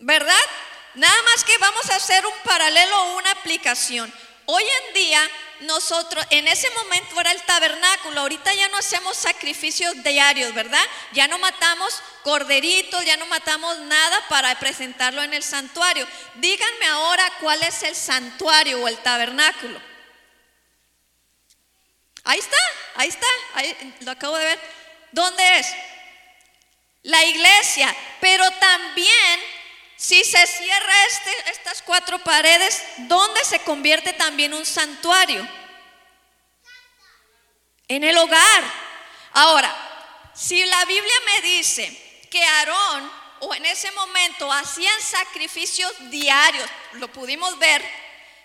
¿verdad? 0.00 0.44
Nada 0.92 1.22
más 1.22 1.44
que 1.44 1.56
vamos 1.56 1.88
a 1.88 1.96
hacer 1.96 2.26
un 2.26 2.38
paralelo 2.44 2.94
o 2.94 3.16
una 3.16 3.30
aplicación. 3.30 4.12
Hoy 4.44 4.62
en 4.62 4.94
día 4.94 5.30
nosotros, 5.62 6.24
en 6.30 6.48
ese 6.48 6.68
momento 6.70 7.20
era 7.20 7.32
el 7.32 7.42
tabernáculo, 7.42 8.20
ahorita 8.20 8.52
ya 8.54 8.68
no 8.68 8.78
hacemos 8.78 9.16
sacrificios 9.16 10.02
diarios, 10.02 10.52
¿verdad? 10.54 10.84
Ya 11.12 11.28
no 11.28 11.38
matamos 11.38 12.02
corderitos, 12.22 13.04
ya 13.04 13.16
no 13.16 13.26
matamos 13.26 13.78
nada 13.80 14.28
para 14.28 14.58
presentarlo 14.58 15.22
en 15.22 15.34
el 15.34 15.42
santuario. 15.42 16.06
Díganme 16.36 16.86
ahora 16.86 17.24
cuál 17.40 17.62
es 17.62 17.82
el 17.82 17.94
santuario 17.94 18.82
o 18.82 18.88
el 18.88 18.98
tabernáculo. 18.98 19.80
Ahí 22.24 22.38
está, 22.38 22.56
ahí 22.94 23.08
está, 23.08 23.26
ahí, 23.54 23.94
lo 24.00 24.12
acabo 24.12 24.36
de 24.38 24.44
ver. 24.44 24.60
¿Dónde 25.10 25.58
es? 25.58 25.66
La 27.02 27.24
iglesia, 27.24 27.94
pero 28.20 28.48
también 28.52 29.40
si 30.02 30.24
se 30.24 30.44
cierra 30.48 31.06
este, 31.06 31.50
estas 31.52 31.80
cuatro 31.80 32.18
paredes, 32.18 32.82
¿dónde 32.96 33.44
se 33.44 33.60
convierte 33.60 34.12
también 34.12 34.52
un 34.52 34.66
santuario? 34.66 35.48
En 37.86 38.02
el 38.02 38.18
hogar. 38.18 38.64
Ahora, 39.32 39.72
si 40.34 40.64
la 40.64 40.84
Biblia 40.86 41.14
me 41.24 41.48
dice 41.50 42.26
que 42.32 42.42
Aarón 42.42 43.12
o 43.42 43.54
en 43.54 43.64
ese 43.64 43.92
momento 43.92 44.52
hacían 44.52 45.00
sacrificios 45.00 45.92
diarios, 46.10 46.68
lo 46.94 47.06
pudimos 47.06 47.56
ver, 47.60 47.80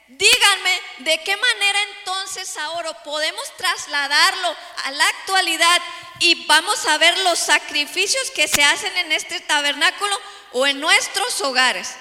díganme 0.07 0.81
de 0.99 1.21
qué 1.23 1.35
manera 1.35 1.79
entonces 1.99 2.55
ahora 2.57 2.93
podemos 3.03 3.57
trasladarlo 3.57 4.55
a 4.85 4.91
la 4.91 5.07
actualidad 5.07 5.81
y 6.19 6.45
vamos 6.45 6.85
a 6.85 6.97
ver 6.97 7.17
los 7.19 7.39
sacrificios 7.39 8.31
que 8.31 8.47
se 8.47 8.63
hacen 8.63 8.95
en 8.97 9.11
este 9.11 9.39
tabernáculo 9.41 10.19
o 10.53 10.65
en 10.65 10.79
nuestros 10.79 11.41
hogares. 11.41 11.95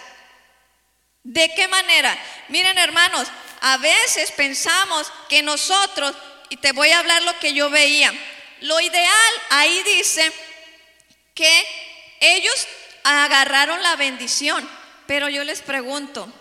¿De 1.23 1.53
qué 1.55 1.67
manera? 1.69 2.17
Miren 2.49 2.79
hermanos, 2.79 3.29
a 3.61 3.77
veces 3.79 4.31
pensamos 4.33 5.11
que 5.29 5.43
nosotros, 5.43 6.15
y 6.49 6.57
te 6.57 6.73
voy 6.73 6.91
a 6.91 7.01
hablar 7.01 7.23
lo 7.23 7.39
que 7.41 7.53
yo 7.53 7.69
veía, 7.69 8.13
lo 8.61 8.81
ideal 8.81 9.33
ahí 9.51 9.83
dice 9.83 10.33
que 11.35 11.67
ellos 12.21 12.67
agarraron 13.03 13.83
la 13.83 13.97
bendición, 13.97 14.69
pero 15.07 15.29
yo 15.29 15.45
les 15.45 15.63
pregunto, 15.63 16.33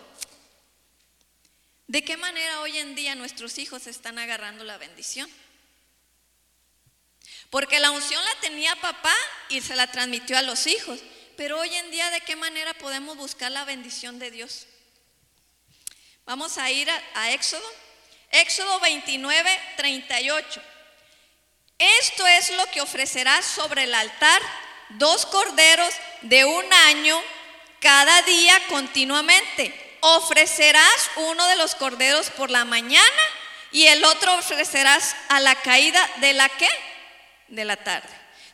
¿de 1.87 2.03
qué 2.03 2.17
manera 2.17 2.61
hoy 2.61 2.77
en 2.77 2.95
día 2.95 3.15
nuestros 3.15 3.57
hijos 3.57 3.87
están 3.87 4.19
agarrando 4.19 4.63
la 4.63 4.77
bendición? 4.77 5.29
Porque 7.49 7.79
la 7.79 7.91
unción 7.91 8.23
la 8.23 8.39
tenía 8.41 8.75
papá 8.77 9.15
y 9.49 9.61
se 9.61 9.75
la 9.75 9.91
transmitió 9.91 10.37
a 10.37 10.41
los 10.41 10.67
hijos. 10.67 10.99
Pero 11.37 11.59
hoy 11.59 11.73
en 11.75 11.91
día, 11.91 12.09
¿de 12.11 12.21
qué 12.21 12.35
manera 12.35 12.73
podemos 12.75 13.17
buscar 13.17 13.51
la 13.51 13.65
bendición 13.65 14.19
de 14.19 14.31
Dios? 14.31 14.67
Vamos 16.25 16.57
a 16.57 16.71
ir 16.71 16.89
a, 16.89 17.31
Éxodo. 17.31 17.65
Éxodo 18.31 18.79
29, 18.79 19.61
38. 19.77 20.61
Esto 21.77 22.27
es 22.27 22.51
lo 22.51 22.65
que 22.71 22.81
ofrecerás 22.81 23.45
sobre 23.45 23.83
el 23.83 23.93
altar, 23.93 24.41
dos 24.89 25.25
corderos 25.25 25.93
de 26.21 26.45
un 26.45 26.73
año 26.73 27.21
cada 27.79 28.21
día 28.23 28.59
continuamente. 28.69 29.84
Ofrecerás 30.07 31.09
uno 31.15 31.47
de 31.47 31.55
los 31.55 31.73
corderos 31.73 32.29
por 32.29 32.51
la 32.51 32.63
mañana 32.63 33.21
y 33.71 33.87
el 33.87 34.05
otro 34.05 34.35
ofrecerás 34.35 35.15
a 35.29 35.39
la 35.39 35.55
caída 35.55 36.07
de 36.17 36.33
la 36.33 36.47
qué? 36.47 36.69
De 37.47 37.65
la 37.65 37.75
tarde. 37.75 38.07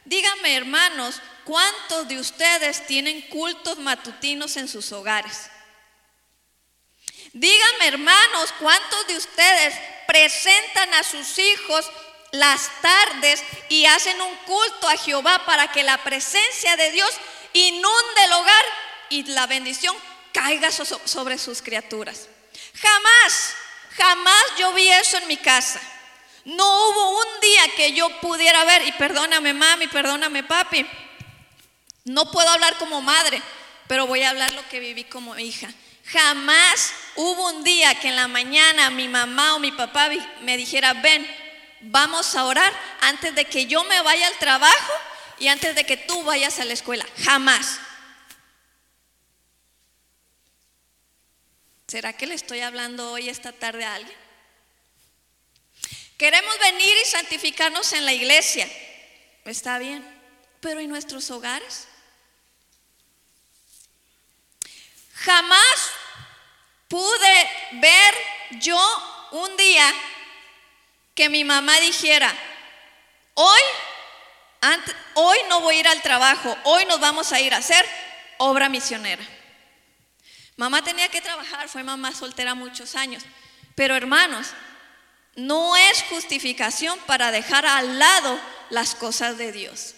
Díganme, 0.06 0.56
hermanos, 0.56 1.22
¿cuántos 1.44 2.08
de 2.08 2.20
ustedes 2.20 2.88
tienen 2.88 3.20
cultos 3.24 3.80
matutinos 3.80 4.56
en 4.56 4.70
sus 4.70 4.94
hogares? 4.94 5.50
Díganme, 7.34 7.86
hermanos, 7.86 8.54
¿cuántos 8.58 9.08
de 9.08 9.18
ustedes 9.18 9.76
presentan 10.08 10.94
a 10.94 11.04
sus 11.04 11.38
hijos 11.38 11.92
las 12.32 12.72
tardes 12.82 13.44
y 13.68 13.86
hacen 13.88 14.22
un 14.22 14.36
culto 14.46 14.88
a 14.88 14.96
Jehová 14.96 15.46
para 15.46 15.70
que 15.74 15.84
la 15.84 15.98
presencia 16.02 16.78
de 16.78 16.92
Dios 16.92 17.12
inunde 17.52 18.24
el 18.24 18.32
hogar 18.32 18.66
y 19.10 19.24
la 19.24 19.48
bendición 19.48 19.94
caiga 20.34 20.70
sobre 20.72 21.38
sus 21.38 21.62
criaturas? 21.62 22.28
Jamás, 22.76 23.54
jamás 23.96 24.44
yo 24.58 24.74
vi 24.74 24.88
eso 24.90 25.18
en 25.18 25.28
mi 25.28 25.38
casa. 25.38 25.82
No 26.46 26.66
hubo 26.90 27.20
un 27.20 27.40
día 27.42 27.64
que 27.76 27.94
yo 27.94 28.10
pudiera 28.20 28.64
ver, 28.66 28.88
y 28.88 28.92
perdóname 28.94 29.54
mami, 29.54 29.88
perdóname 29.88 30.44
papi, 30.44 30.86
no 32.06 32.32
puedo 32.32 32.50
hablar 32.50 32.78
como 32.78 33.02
madre, 33.02 33.42
pero 33.88 34.08
voy 34.08 34.24
a 34.24 34.32
hablar 34.32 34.52
lo 34.54 34.68
que 34.70 34.80
viví 34.80 35.04
como 35.04 35.38
hija. 35.38 35.72
Jamás 36.06 36.94
hubo 37.16 37.50
un 37.50 37.64
día 37.64 37.94
que 37.96 38.08
en 38.08 38.16
la 38.16 38.28
mañana 38.28 38.90
mi 38.90 39.08
mamá 39.08 39.56
o 39.56 39.60
mi 39.60 39.72
papá 39.72 40.10
me 40.42 40.58
dijera, 40.58 40.94
ven, 40.94 41.26
vamos 41.82 42.36
a 42.36 42.46
orar 42.46 42.74
antes 43.02 43.36
de 43.36 43.46
que 43.46 43.68
yo 43.68 43.84
me 43.84 44.02
vaya 44.02 44.28
al 44.28 44.38
trabajo 44.38 44.94
y 45.40 45.48
antes 45.48 45.76
de 45.76 45.86
que 45.86 45.98
tú 45.98 46.24
vayas 46.24 46.60
a 46.60 46.66
la 46.66 46.74
escuela. 46.74 47.06
Jamás. 47.24 47.80
¿Será 51.92 52.14
que 52.14 52.26
le 52.26 52.36
estoy 52.36 52.62
hablando 52.62 53.12
hoy 53.12 53.28
esta 53.28 53.52
tarde 53.52 53.84
a 53.84 53.96
alguien? 53.96 54.18
Queremos 56.18 56.58
venir 56.60 56.96
y 57.04 57.06
santificarnos 57.06 57.92
en 57.92 58.06
la 58.06 58.14
iglesia. 58.14 58.66
Está 59.44 59.78
bien, 59.78 60.02
pero 60.62 60.80
¿y 60.80 60.88
nuestros 60.88 61.30
hogares? 61.32 61.90
Jamás 65.16 65.92
pude 66.88 67.50
ver 67.74 68.16
yo 68.62 69.28
un 69.32 69.58
día 69.58 69.94
que 71.14 71.28
mi 71.28 71.44
mamá 71.44 71.78
dijera, 71.82 72.34
hoy, 73.34 73.62
hoy 75.16 75.38
no 75.50 75.60
voy 75.60 75.76
a 75.76 75.80
ir 75.82 75.88
al 75.90 76.02
trabajo, 76.02 76.58
hoy 76.64 76.86
nos 76.86 77.02
vamos 77.02 77.34
a 77.34 77.42
ir 77.42 77.54
a 77.54 77.58
hacer 77.58 77.86
obra 78.38 78.70
misionera. 78.70 79.41
Mamá 80.62 80.84
tenía 80.84 81.10
que 81.10 81.22
trabajar, 81.22 81.68
fue 81.70 81.82
mamá 81.82 82.14
soltera 82.14 82.54
muchos 82.54 82.94
años. 82.94 83.24
Pero 83.74 83.96
hermanos, 83.96 84.50
no 85.36 85.76
es 85.76 86.04
justificación 86.04 87.00
para 87.08 87.32
dejar 87.32 87.66
al 87.66 87.98
lado 87.98 88.40
las 88.70 88.94
cosas 88.94 89.40
de 89.40 89.52
Dios. 89.52 89.96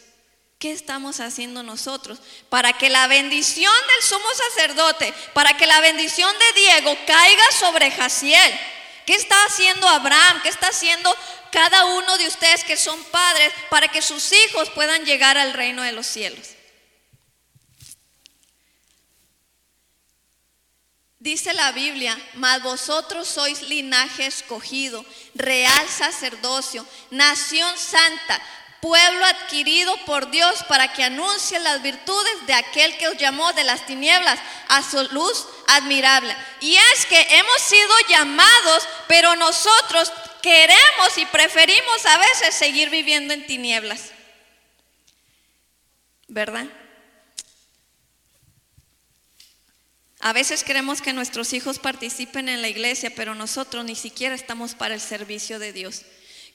¿Qué 0.59 0.71
estamos 0.71 1.19
haciendo 1.19 1.63
nosotros? 1.63 2.19
Para 2.47 2.71
que 2.71 2.89
la 2.89 3.07
bendición 3.07 3.73
del 3.73 4.07
sumo 4.07 4.25
sacerdote, 4.47 5.13
para 5.33 5.57
que 5.57 5.67
la 5.67 5.81
bendición 5.81 6.33
de 6.39 6.61
Diego 6.61 6.97
caiga 7.05 7.51
sobre 7.59 7.91
Jaciel. 7.91 8.59
¿Qué 9.05 9.15
está 9.15 9.35
haciendo 9.43 9.85
Abraham? 9.89 10.43
¿Qué 10.43 10.47
está 10.47 10.69
haciendo 10.69 11.13
cada 11.51 11.83
uno 11.87 12.17
de 12.17 12.27
ustedes 12.27 12.63
que 12.63 12.77
son 12.77 13.03
padres 13.11 13.51
para 13.69 13.89
que 13.89 14.01
sus 14.01 14.31
hijos 14.31 14.69
puedan 14.69 15.03
llegar 15.03 15.37
al 15.37 15.51
reino 15.51 15.81
de 15.81 15.91
los 15.91 16.07
cielos? 16.07 16.52
Dice 21.23 21.53
la 21.53 21.71
Biblia, 21.71 22.19
mas 22.33 22.61
vosotros 22.61 23.29
sois 23.29 23.61
linaje 23.61 24.25
escogido, 24.25 25.05
real 25.35 25.87
sacerdocio, 25.87 26.85
nación 27.11 27.77
santa, 27.77 28.41
pueblo 28.81 29.25
adquirido 29.27 29.95
por 30.05 30.29
Dios 30.31 30.61
para 30.67 30.91
que 30.91 31.01
anuncie 31.01 31.59
las 31.59 31.81
virtudes 31.81 32.45
de 32.45 32.53
aquel 32.53 32.97
que 32.97 33.07
os 33.07 33.17
llamó 33.17 33.53
de 33.53 33.63
las 33.63 33.85
tinieblas 33.85 34.37
a 34.67 34.83
su 34.83 35.01
luz 35.13 35.47
admirable. 35.67 36.35
Y 36.59 36.75
es 36.75 37.05
que 37.05 37.21
hemos 37.37 37.61
sido 37.61 37.93
llamados, 38.09 38.85
pero 39.07 39.37
nosotros 39.37 40.11
queremos 40.41 41.17
y 41.17 41.25
preferimos 41.27 42.05
a 42.05 42.17
veces 42.17 42.53
seguir 42.53 42.89
viviendo 42.89 43.33
en 43.33 43.47
tinieblas. 43.47 44.11
¿Verdad? 46.27 46.67
A 50.25 50.31
veces 50.31 50.63
queremos 50.63 51.01
que 51.01 51.11
nuestros 51.11 51.51
hijos 51.51 51.79
participen 51.79 52.47
en 52.47 52.61
la 52.61 52.69
iglesia, 52.69 53.11
pero 53.13 53.35
nosotros 53.35 53.83
ni 53.83 53.93
siquiera 53.93 54.33
estamos 54.33 54.73
para 54.73 54.93
el 54.93 55.01
servicio 55.01 55.59
de 55.59 55.73
Dios. 55.73 56.03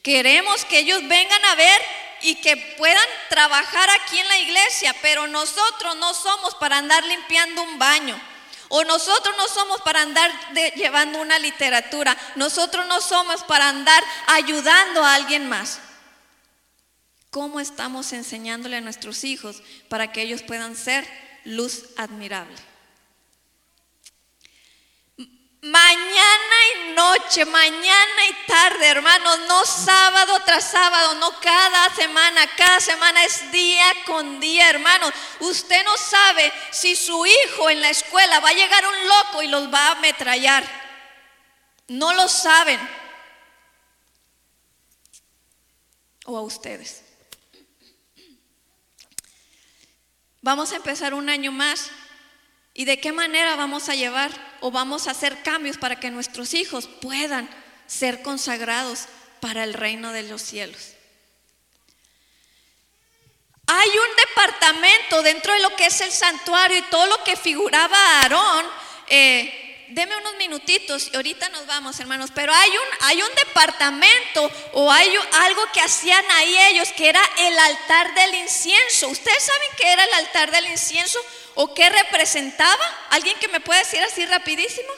Queremos 0.03 0.65
que 0.65 0.79
ellos 0.79 1.07
vengan 1.07 1.45
a 1.45 1.55
ver 1.55 1.83
y 2.23 2.37
que 2.37 2.57
puedan 2.79 3.07
trabajar 3.29 3.91
aquí 3.91 4.19
en 4.19 4.27
la 4.27 4.39
iglesia, 4.39 4.97
pero 5.03 5.27
nosotros 5.27 5.97
no 5.97 6.15
somos 6.15 6.55
para 6.55 6.79
andar 6.79 7.05
limpiando 7.05 7.63
un 7.63 7.79
baño. 7.79 8.19
O 8.69 8.85
nosotros 8.85 9.35
no 9.37 9.47
somos 9.49 9.83
para 9.83 10.01
andar 10.01 10.33
llevando 10.75 11.21
una 11.21 11.39
literatura. 11.39 12.17
Nosotros 12.37 12.87
no 12.87 13.03
somos 13.03 13.45
para 13.45 13.69
andar 13.69 14.03
ayudando 14.29 15.05
a 15.05 15.15
alguien 15.15 15.47
más. 15.47 15.79
¿Cómo 17.29 17.61
estamos 17.61 18.15
enseñándole 18.15 18.79
a 18.79 18.81
nuestros 18.81 19.25
hijos 19.25 19.63
para 19.91 20.11
que 20.11 20.23
ellos 20.23 20.43
puedan 20.43 20.75
ser 20.75 21.07
luz 21.45 21.85
admirable? 21.99 22.57
Mañana 25.61 26.57
y 26.73 26.93
noche, 26.93 27.45
mañana 27.45 28.27
y 28.31 28.47
tarde, 28.47 28.87
hermanos, 28.87 29.41
no 29.49 29.67
sábado 29.67 30.39
tras 30.45 30.71
sábado, 30.71 31.15
no 31.15 31.33
cada 31.41 31.93
semana, 31.97 32.47
cada 32.57 32.79
semana 32.79 33.25
es 33.25 33.51
día 33.51 33.93
con 34.07 34.39
día, 34.39 34.71
hermanos. 34.71 35.13
Usted 35.41 35.85
no 35.85 35.97
sabe 35.97 36.53
si 36.71 36.95
su 36.95 37.27
hijo 37.27 37.71
en 37.71 37.81
la 37.81 37.91
escuela 37.91 38.39
va 38.39 38.51
a 38.51 38.55
llegar 38.55 38.85
un 38.87 39.09
loco 39.09 39.43
y 39.43 39.49
los 39.49 39.73
va 39.75 39.89
a 39.89 39.93
ametrallar. 39.93 40.65
No 41.89 42.13
lo 42.13 42.29
saben. 42.29 42.79
O 46.25 46.37
a 46.37 46.43
ustedes. 46.43 47.03
Vamos 50.41 50.71
a 50.71 50.77
empezar 50.77 51.15
un 51.15 51.29
año 51.29 51.51
más 51.51 51.91
¿Y 52.79 52.85
de 52.85 53.01
qué 53.01 53.11
manera 53.11 53.57
vamos 53.57 53.89
a 53.89 53.97
llevar 53.97 54.31
o 54.61 54.71
vamos 54.71 55.09
a 55.09 55.11
hacer 55.11 55.43
cambios 55.43 55.77
para 55.77 55.99
que 55.99 56.13
nuestros 56.13 56.55
hijos 56.55 56.87
puedan 56.87 57.51
ser 57.89 58.23
consagrados 58.23 59.09
para 59.41 59.65
el 59.65 59.75
reino 59.75 60.13
de 60.13 60.23
los 60.23 60.41
cielos? 60.41 60.93
Hay 63.67 63.89
un 63.89 64.17
departamento 64.29 65.23
dentro 65.25 65.55
de 65.55 65.59
lo 65.59 65.75
que 65.75 65.87
es 65.87 66.01
el 66.03 66.13
santuario 66.13 66.79
y 66.79 66.83
todo 66.83 67.07
lo 67.09 67.25
que 67.25 67.35
figuraba 67.35 67.99
Aarón. 68.21 68.65
Eh, 69.09 69.68
deme 69.91 70.17
unos 70.17 70.37
minutitos 70.37 71.11
y 71.13 71.17
ahorita 71.17 71.49
nos 71.51 71.67
vamos, 71.67 71.99
hermanos. 72.01 72.31
Pero 72.35 72.53
hay 72.53 72.71
un, 72.71 72.87
hay 73.01 73.23
un 73.23 73.35
departamento 73.35 74.51
o 74.73 74.91
hay 74.91 75.13
algo 75.33 75.63
que 75.73 75.81
hacían 75.81 76.25
ahí 76.33 76.57
ellos 76.71 76.93
que 76.93 77.09
era 77.09 77.23
el 77.39 77.59
altar 77.59 78.15
del 78.15 78.35
incienso. 78.37 79.09
¿Ustedes 79.09 79.43
saben 79.43 79.69
qué 79.77 79.93
era 79.93 80.05
el 80.05 80.15
altar 80.15 80.51
del 80.51 80.67
incienso? 80.67 81.19
¿O 81.55 81.75
qué 81.75 81.89
representaba? 81.89 83.07
¿Alguien 83.11 83.39
que 83.39 83.49
me 83.49 83.61
pueda 83.61 83.81
decir 83.81 84.01
así 84.01 84.25
rapidísimo? 84.27 84.93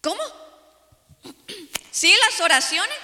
¿Cómo? 0.00 0.22
Sí, 1.90 2.14
las 2.28 2.40
oraciones. 2.42 2.98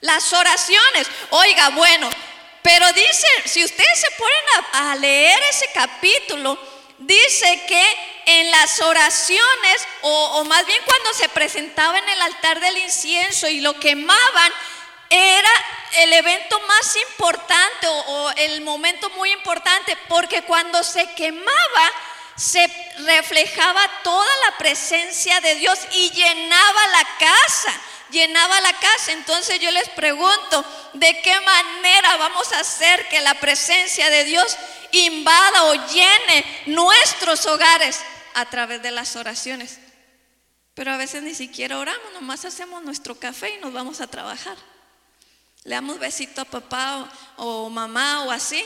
Las 0.00 0.32
oraciones. 0.32 1.06
Oiga, 1.30 1.68
bueno, 1.68 2.10
pero 2.62 2.92
dice, 2.92 3.26
si 3.44 3.64
ustedes 3.64 4.00
se 4.00 4.10
ponen 4.12 4.34
a, 4.72 4.96
leer 4.96 5.40
ese 5.50 5.66
capítulo, 5.74 6.58
dice 7.06 7.62
que 7.66 7.84
en 8.26 8.50
las 8.50 8.80
oraciones, 8.80 9.88
o, 10.02 10.38
o, 10.38 10.44
más 10.44 10.64
bien 10.66 10.80
cuando 10.84 11.12
se 11.14 11.28
presentaba 11.28 11.98
en 11.98 12.08
el 12.08 12.22
altar 12.22 12.60
del 12.60 12.78
incienso 12.78 13.48
y 13.48 13.60
lo 13.60 13.78
quemaban, 13.78 14.52
era 15.12 15.50
el 15.98 16.12
evento 16.14 16.58
más 16.60 16.96
importante 16.96 17.86
o, 17.86 18.30
el 18.36 18.62
momento 18.62 19.10
muy 19.10 19.30
importante 19.30 19.96
porque 20.08 20.42
cuando 20.42 20.82
se 20.82 21.06
quemaba 21.14 21.92
se 22.34 22.66
reflejaba 22.98 23.80
toda 24.02 24.30
la 24.46 24.56
presencia 24.56 25.38
de 25.40 25.54
Dios 25.56 25.78
y 25.92 26.10
llenaba 26.12 26.86
la 26.88 27.06
casa, 27.18 27.80
llenaba 28.10 28.58
la 28.62 28.72
casa. 28.72 29.12
Entonces 29.12 29.60
yo 29.60 29.70
les 29.70 29.88
pregunto, 29.90 30.64
¿de 30.94 31.20
qué 31.20 31.38
manera 31.40 32.16
vamos 32.16 32.50
a 32.52 32.60
hacer 32.60 33.06
que 33.08 33.20
la 33.20 33.34
presencia 33.34 34.08
de 34.08 34.24
Dios 34.24 34.56
invada 34.92 35.64
o 35.64 35.74
llene 35.88 36.44
nuestros 36.66 37.44
hogares 37.46 38.00
a 38.34 38.44
través 38.46 38.82
de 38.82 38.90
las 38.90 39.16
oraciones? 39.16 39.78
Pero 40.74 40.92
a 40.92 40.96
veces 40.96 41.22
ni 41.22 41.34
siquiera 41.34 41.78
oramos, 41.78 42.12
nomás 42.14 42.44
hacemos 42.44 42.82
nuestro 42.82 43.18
café 43.18 43.56
y 43.56 43.60
nos 43.60 43.72
vamos 43.72 44.00
a 44.00 44.06
trabajar. 44.06 44.56
Le 45.64 45.74
damos 45.74 45.98
besito 45.98 46.40
a 46.40 46.44
papá 46.44 47.12
o, 47.36 47.68
mamá 47.68 48.24
o 48.24 48.30
así. 48.30 48.64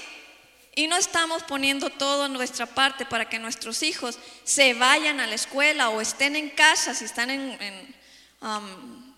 Y 0.74 0.86
no 0.86 0.96
estamos 0.96 1.42
poniendo 1.42 1.90
todo 1.90 2.26
en 2.26 2.32
nuestra 2.32 2.66
parte 2.66 3.06
para 3.06 3.28
que 3.28 3.38
nuestros 3.38 3.82
hijos 3.82 4.18
se 4.44 4.74
vayan 4.74 5.20
a 5.20 5.26
la 5.26 5.34
escuela 5.34 5.88
o 5.88 6.00
estén 6.00 6.36
en 6.36 6.50
casa, 6.50 6.94
si 6.94 7.04
están 7.04 7.30
en, 7.30 7.94
um, 8.42 9.14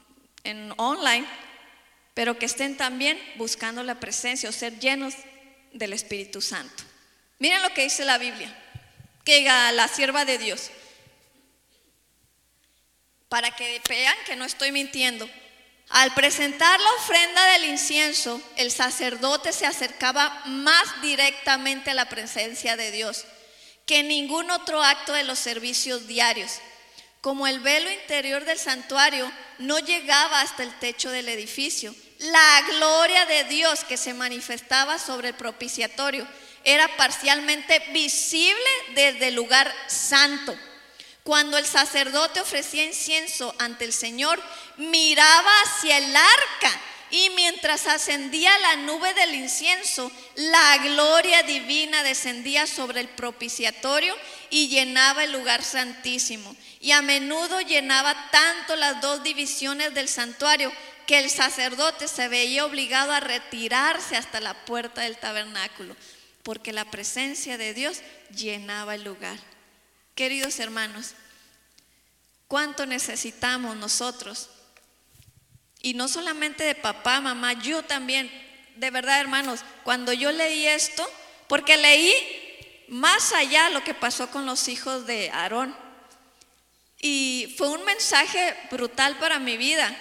online, 0.77 1.27
pero 2.15 2.39
que 2.39 2.47
estén 2.47 2.77
también 2.77 3.21
buscando 3.37 3.83
la 3.83 3.99
presencia 3.99 4.49
o 4.49 4.53
ser 4.53 4.79
llenos 4.79 5.15
del 5.73 5.93
Espíritu 5.93 6.41
Santo. 6.41 6.85
Miren 7.39 7.63
lo 7.63 7.73
que 7.75 7.85
dice 7.85 8.05
la 8.05 8.19
Biblia, 8.19 8.53
que 9.25 9.43
la 9.43 9.89
sierva 9.89 10.25
de 10.25 10.39
Dios, 10.39 10.71
para 13.29 13.55
que 13.55 13.81
vean 13.89 14.17
que 14.27 14.37
no 14.37 14.45
estoy 14.45 14.73
mintiendo. 14.73 15.29
Al 15.91 16.13
presentar 16.15 16.79
la 16.81 16.93
ofrenda 16.95 17.53
del 17.53 17.65
incienso, 17.65 18.43
el 18.57 18.71
sacerdote 18.71 19.53
se 19.53 19.67
acercaba 19.67 20.43
más 20.47 21.01
directamente 21.01 21.91
a 21.91 21.95
la 21.95 22.09
presencia 22.09 22.77
de 22.77 22.91
Dios 22.91 23.25
que 23.89 24.03
ningún 24.03 24.51
otro 24.51 24.83
acto 24.85 25.15
de 25.15 25.25
los 25.25 25.39
servicios 25.39 26.07
diarios. 26.07 26.61
Como 27.23 27.47
el 27.47 27.61
velo 27.61 27.91
interior 27.91 28.45
del 28.45 28.59
santuario 28.59 29.33
no 29.59 29.79
llegaba 29.79 30.43
hasta 30.43 30.63
el 30.63 30.79
techo 30.79 31.11
del 31.11 31.31
edificio, 31.31 31.95
la 32.19 32.63
gloria 32.69 33.25
de 33.25 33.45
Dios 33.45 33.85
que 33.85 33.97
se 33.97 34.13
manifestaba 34.13 34.99
sobre 34.99 35.29
el 35.29 35.35
propiciatorio 35.35 36.29
era 36.65 36.97
parcialmente 36.97 37.79
visible 37.93 38.71
desde 38.95 39.29
el 39.29 39.35
lugar 39.35 39.73
santo. 39.87 40.57
Cuando 41.23 41.59
el 41.59 41.67
sacerdote 41.67 42.41
ofrecía 42.41 42.85
incienso 42.85 43.55
ante 43.59 43.85
el 43.85 43.93
Señor, 43.93 44.43
miraba 44.77 45.51
hacia 45.63 45.99
el 45.99 46.17
arca 46.17 46.81
y 47.11 47.31
mientras 47.31 47.87
ascendía 47.87 48.59
la 48.59 48.77
nube 48.77 49.13
del 49.15 49.35
incienso, 49.35 50.13
la 50.35 50.79
gloria 50.79 51.43
divina 51.43 52.03
descendía 52.03 52.67
sobre 52.67 53.01
el 53.01 53.09
propiciatorio 53.09 54.15
y 54.51 54.69
llenaba 54.69 55.25
el 55.25 55.33
lugar 55.33 55.65
santísimo. 55.65 56.55
Y 56.81 56.93
a 56.93 57.01
menudo 57.01 57.61
llenaba 57.63 58.31
tanto 58.31 58.77
las 58.77 59.01
dos 59.01 59.23
divisiones 59.23 59.95
del 59.95 60.09
santuario 60.09 60.71
que 61.07 61.19
el 61.19 61.31
sacerdote 61.31 62.07
se 62.07 62.29
veía 62.29 62.67
obligado 62.67 63.13
a 63.13 63.21
retirarse 63.21 64.15
hasta 64.15 64.41
la 64.41 64.53
puerta 64.67 65.01
del 65.01 65.17
tabernáculo, 65.17 65.97
porque 66.49 66.73
la 66.73 66.87
presencia 66.87 67.59
de 67.59 67.75
Dios 67.75 68.01
llenaba 68.35 68.95
el 68.95 69.05
lugar. 69.05 69.37
Queridos 70.15 70.59
hermanos, 70.61 71.13
¿cuánto 72.47 72.87
necesitamos 72.87 73.77
nosotros 73.77 74.49
y 75.83 75.93
no 75.93 76.09
solamente 76.09 76.65
de 76.65 76.75
papá, 76.75 77.21
mamá, 77.21 77.53
yo 77.53 77.83
también, 77.83 78.31
de 78.77 78.91
verdad 78.91 79.21
hermanos, 79.21 79.61
cuando 79.85 80.15
yo 80.15 80.33
leí 80.33 80.65
esto, 80.65 81.07
porque 81.49 81.77
leí 81.77 82.15
más 82.89 83.35
allá 83.35 83.69
lo 83.69 83.85
que 83.85 83.93
pasó 83.93 84.31
con 84.31 84.47
los 84.47 84.69
hijos 84.69 85.07
de 85.07 85.29
Aarón. 85.29 85.77
Y 86.99 87.55
fue 87.59 87.69
un 87.69 87.85
mensaje 87.85 88.57
brutal 88.71 89.19
para 89.19 89.39
mi 89.39 89.59
vida. 89.59 89.95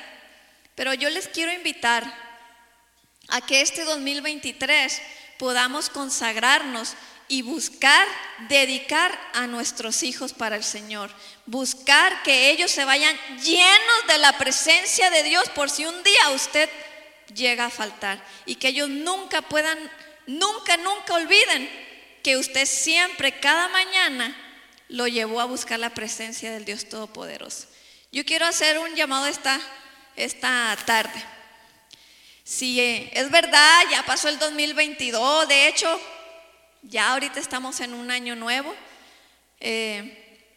Pero 0.75 0.93
yo 0.93 1.09
les 1.09 1.27
quiero 1.27 1.51
invitar 1.51 2.05
a 3.27 3.41
que 3.41 3.59
este 3.59 3.83
2023 3.83 5.01
podamos 5.37 5.89
consagrarnos 5.89 6.95
y 7.27 7.41
buscar 7.41 8.07
dedicar 8.47 9.19
a 9.33 9.47
nuestros 9.47 10.03
hijos 10.03 10.33
para 10.33 10.55
el 10.55 10.63
Señor. 10.63 11.11
Buscar 11.45 12.23
que 12.23 12.49
ellos 12.51 12.71
se 12.71 12.85
vayan 12.85 13.15
llenos 13.43 14.07
de 14.07 14.17
la 14.17 14.37
presencia 14.37 15.09
de 15.09 15.23
Dios 15.23 15.49
por 15.49 15.69
si 15.69 15.85
un 15.85 16.03
día 16.03 16.29
usted 16.29 16.69
llega 17.33 17.65
a 17.65 17.69
faltar. 17.69 18.23
Y 18.45 18.55
que 18.55 18.69
ellos 18.69 18.89
nunca 18.89 19.41
puedan, 19.41 19.77
nunca, 20.25 20.77
nunca 20.77 21.15
olviden 21.15 21.69
que 22.23 22.37
usted 22.37 22.65
siempre, 22.65 23.39
cada 23.39 23.67
mañana, 23.69 24.35
lo 24.89 25.07
llevó 25.07 25.41
a 25.41 25.45
buscar 25.45 25.79
la 25.79 25.89
presencia 25.89 26.51
del 26.51 26.65
Dios 26.65 26.87
Todopoderoso. 26.87 27.67
Yo 28.11 28.25
quiero 28.25 28.45
hacer 28.45 28.79
un 28.79 28.95
llamado 28.95 29.25
esta, 29.25 29.59
esta 30.15 30.77
tarde. 30.85 31.36
Si 32.47 32.79
es 33.11 33.29
verdad, 33.29 33.81
ya 33.91 34.03
pasó 34.03 34.29
el 34.29 34.39
2022, 34.39 35.49
de 35.49 35.67
hecho, 35.67 35.99
ya 36.81 37.11
ahorita 37.11 37.41
estamos 37.41 37.81
en 37.81 37.93
un 37.93 38.09
año 38.09 38.37
nuevo. 38.37 38.73
Eh, 39.59 40.47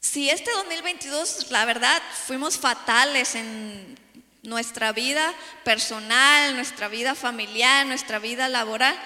si 0.00 0.28
este 0.28 0.50
2022, 0.50 1.52
la 1.52 1.64
verdad, 1.66 2.02
fuimos 2.26 2.58
fatales 2.58 3.36
en 3.36 3.96
nuestra 4.42 4.90
vida 4.90 5.32
personal, 5.62 6.56
nuestra 6.56 6.88
vida 6.88 7.14
familiar, 7.14 7.86
nuestra 7.86 8.18
vida 8.18 8.48
laboral, 8.48 9.00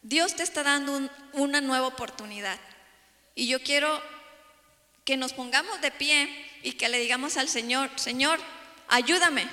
Dios 0.00 0.34
te 0.34 0.44
está 0.44 0.62
dando 0.62 1.10
una 1.34 1.60
nueva 1.60 1.88
oportunidad. 1.88 2.58
Y 3.34 3.48
yo 3.48 3.62
quiero 3.62 4.02
que 5.04 5.18
nos 5.18 5.34
pongamos 5.34 5.78
de 5.82 5.90
pie 5.90 6.26
y 6.62 6.72
que 6.72 6.88
le 6.88 6.98
digamos 6.98 7.36
al 7.36 7.50
Señor, 7.50 7.90
Señor, 7.96 8.40
ayúdame, 8.88 9.46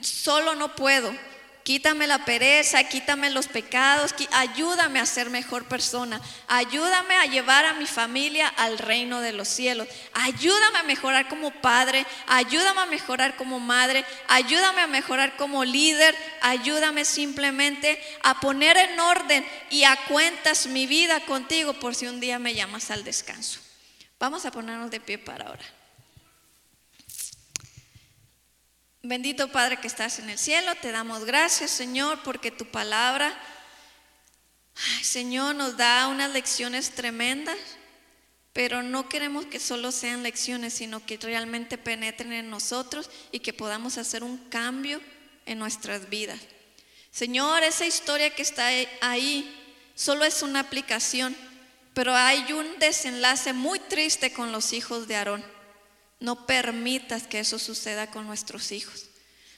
solo 0.00 0.54
no 0.54 0.74
puedo, 0.74 1.14
Quítame 1.62 2.06
la 2.06 2.24
pereza, 2.24 2.82
quítame 2.84 3.28
los 3.28 3.46
pecados, 3.46 4.14
ayúdame 4.32 4.98
a 4.98 5.04
ser 5.04 5.28
mejor 5.28 5.68
persona, 5.68 6.20
ayúdame 6.48 7.14
a 7.14 7.26
llevar 7.26 7.66
a 7.66 7.74
mi 7.74 7.84
familia 7.84 8.48
al 8.48 8.78
reino 8.78 9.20
de 9.20 9.32
los 9.32 9.46
cielos, 9.46 9.86
ayúdame 10.14 10.78
a 10.78 10.84
mejorar 10.84 11.28
como 11.28 11.50
padre, 11.50 12.06
ayúdame 12.26 12.80
a 12.80 12.86
mejorar 12.86 13.36
como 13.36 13.60
madre, 13.60 14.06
ayúdame 14.26 14.80
a 14.80 14.86
mejorar 14.86 15.36
como 15.36 15.64
líder, 15.64 16.16
ayúdame 16.40 17.04
simplemente 17.04 18.02
a 18.22 18.40
poner 18.40 18.78
en 18.78 18.98
orden 18.98 19.46
y 19.68 19.84
a 19.84 19.96
cuentas 20.08 20.66
mi 20.66 20.86
vida 20.86 21.20
contigo 21.26 21.74
por 21.74 21.94
si 21.94 22.06
un 22.06 22.20
día 22.20 22.38
me 22.38 22.54
llamas 22.54 22.90
al 22.90 23.04
descanso. 23.04 23.60
Vamos 24.18 24.46
a 24.46 24.50
ponernos 24.50 24.90
de 24.90 25.00
pie 25.00 25.18
para 25.18 25.46
ahora. 25.46 25.79
Bendito 29.02 29.48
Padre 29.48 29.78
que 29.78 29.86
estás 29.86 30.18
en 30.18 30.28
el 30.28 30.38
cielo, 30.38 30.74
te 30.82 30.92
damos 30.92 31.24
gracias 31.24 31.70
Señor 31.70 32.22
porque 32.22 32.50
tu 32.50 32.66
palabra, 32.66 33.34
Señor, 35.00 35.54
nos 35.54 35.78
da 35.78 36.08
unas 36.08 36.30
lecciones 36.32 36.90
tremendas, 36.90 37.56
pero 38.52 38.82
no 38.82 39.08
queremos 39.08 39.46
que 39.46 39.58
solo 39.58 39.90
sean 39.90 40.22
lecciones, 40.22 40.74
sino 40.74 41.04
que 41.06 41.16
realmente 41.16 41.78
penetren 41.78 42.34
en 42.34 42.50
nosotros 42.50 43.08
y 43.32 43.40
que 43.40 43.54
podamos 43.54 43.96
hacer 43.96 44.22
un 44.22 44.36
cambio 44.36 45.00
en 45.46 45.58
nuestras 45.58 46.10
vidas. 46.10 46.38
Señor, 47.10 47.62
esa 47.62 47.86
historia 47.86 48.34
que 48.34 48.42
está 48.42 48.68
ahí 49.00 49.50
solo 49.94 50.26
es 50.26 50.42
una 50.42 50.60
aplicación, 50.60 51.34
pero 51.94 52.14
hay 52.14 52.52
un 52.52 52.78
desenlace 52.78 53.54
muy 53.54 53.78
triste 53.78 54.34
con 54.34 54.52
los 54.52 54.74
hijos 54.74 55.08
de 55.08 55.16
Aarón. 55.16 55.59
No 56.20 56.46
permitas 56.46 57.24
que 57.24 57.40
eso 57.40 57.58
suceda 57.58 58.10
con 58.10 58.26
nuestros 58.26 58.72
hijos. 58.72 59.06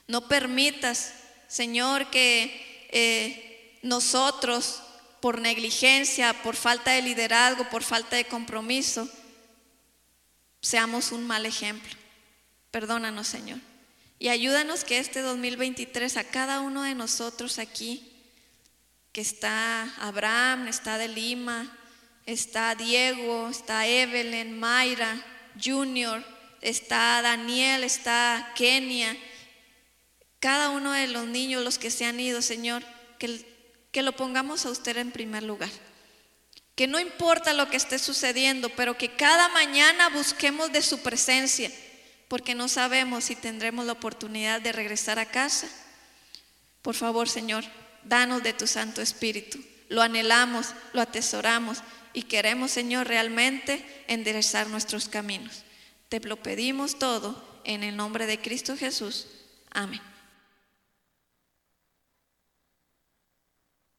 No 0.06 0.28
permitas, 0.28 1.12
Señor, 1.48 2.08
que 2.10 2.88
eh, 2.90 3.78
nosotros, 3.82 4.80
por 5.20 5.40
negligencia, 5.40 6.42
por 6.42 6.56
falta 6.56 6.92
de 6.92 7.02
liderazgo, 7.02 7.68
por 7.68 7.82
falta 7.82 8.16
de 8.16 8.24
compromiso, 8.24 9.08
seamos 10.60 11.12
un 11.12 11.26
mal 11.26 11.44
ejemplo. 11.46 11.92
Perdónanos, 12.70 13.26
Señor. 13.26 13.58
Y 14.18 14.28
ayúdanos 14.28 14.84
que 14.84 14.98
este 14.98 15.20
2023 15.20 16.16
a 16.16 16.24
cada 16.24 16.60
uno 16.60 16.82
de 16.82 16.94
nosotros 16.94 17.58
aquí, 17.58 18.08
que 19.10 19.20
está 19.20 19.92
Abraham, 19.98 20.68
está 20.68 20.96
de 20.96 21.08
Lima, 21.08 21.76
está 22.24 22.74
Diego, 22.76 23.48
está 23.48 23.86
Evelyn, 23.86 24.58
Mayra, 24.58 25.20
Junior, 25.62 26.24
está 26.62 27.20
Daniel, 27.20 27.84
está 27.84 28.52
Kenia, 28.54 29.16
cada 30.40 30.70
uno 30.70 30.92
de 30.92 31.08
los 31.08 31.26
niños, 31.26 31.62
los 31.62 31.78
que 31.78 31.90
se 31.90 32.04
han 32.04 32.18
ido, 32.18 32.40
Señor, 32.42 32.82
que, 33.18 33.44
que 33.92 34.02
lo 34.02 34.12
pongamos 34.12 34.64
a 34.64 34.70
usted 34.70 34.96
en 34.96 35.10
primer 35.10 35.42
lugar. 35.42 35.70
Que 36.74 36.86
no 36.86 36.98
importa 36.98 37.52
lo 37.52 37.68
que 37.68 37.76
esté 37.76 37.98
sucediendo, 37.98 38.70
pero 38.70 38.96
que 38.96 39.14
cada 39.14 39.48
mañana 39.50 40.08
busquemos 40.08 40.72
de 40.72 40.82
su 40.82 41.00
presencia, 41.00 41.70
porque 42.28 42.54
no 42.54 42.68
sabemos 42.68 43.24
si 43.24 43.36
tendremos 43.36 43.84
la 43.84 43.92
oportunidad 43.92 44.60
de 44.60 44.72
regresar 44.72 45.18
a 45.18 45.26
casa. 45.26 45.68
Por 46.80 46.94
favor, 46.94 47.28
Señor, 47.28 47.64
danos 48.04 48.42
de 48.42 48.52
tu 48.52 48.66
Santo 48.66 49.02
Espíritu. 49.02 49.62
Lo 49.88 50.02
anhelamos, 50.02 50.74
lo 50.92 51.02
atesoramos 51.02 51.78
y 52.14 52.22
queremos, 52.22 52.70
Señor, 52.70 53.06
realmente 53.06 54.04
enderezar 54.08 54.68
nuestros 54.68 55.08
caminos. 55.08 55.62
Te 56.12 56.20
lo 56.20 56.36
pedimos 56.36 56.98
todo 56.98 57.42
en 57.64 57.82
el 57.82 57.96
nombre 57.96 58.26
de 58.26 58.38
Cristo 58.38 58.76
Jesús. 58.76 59.28
Amén. 59.70 60.11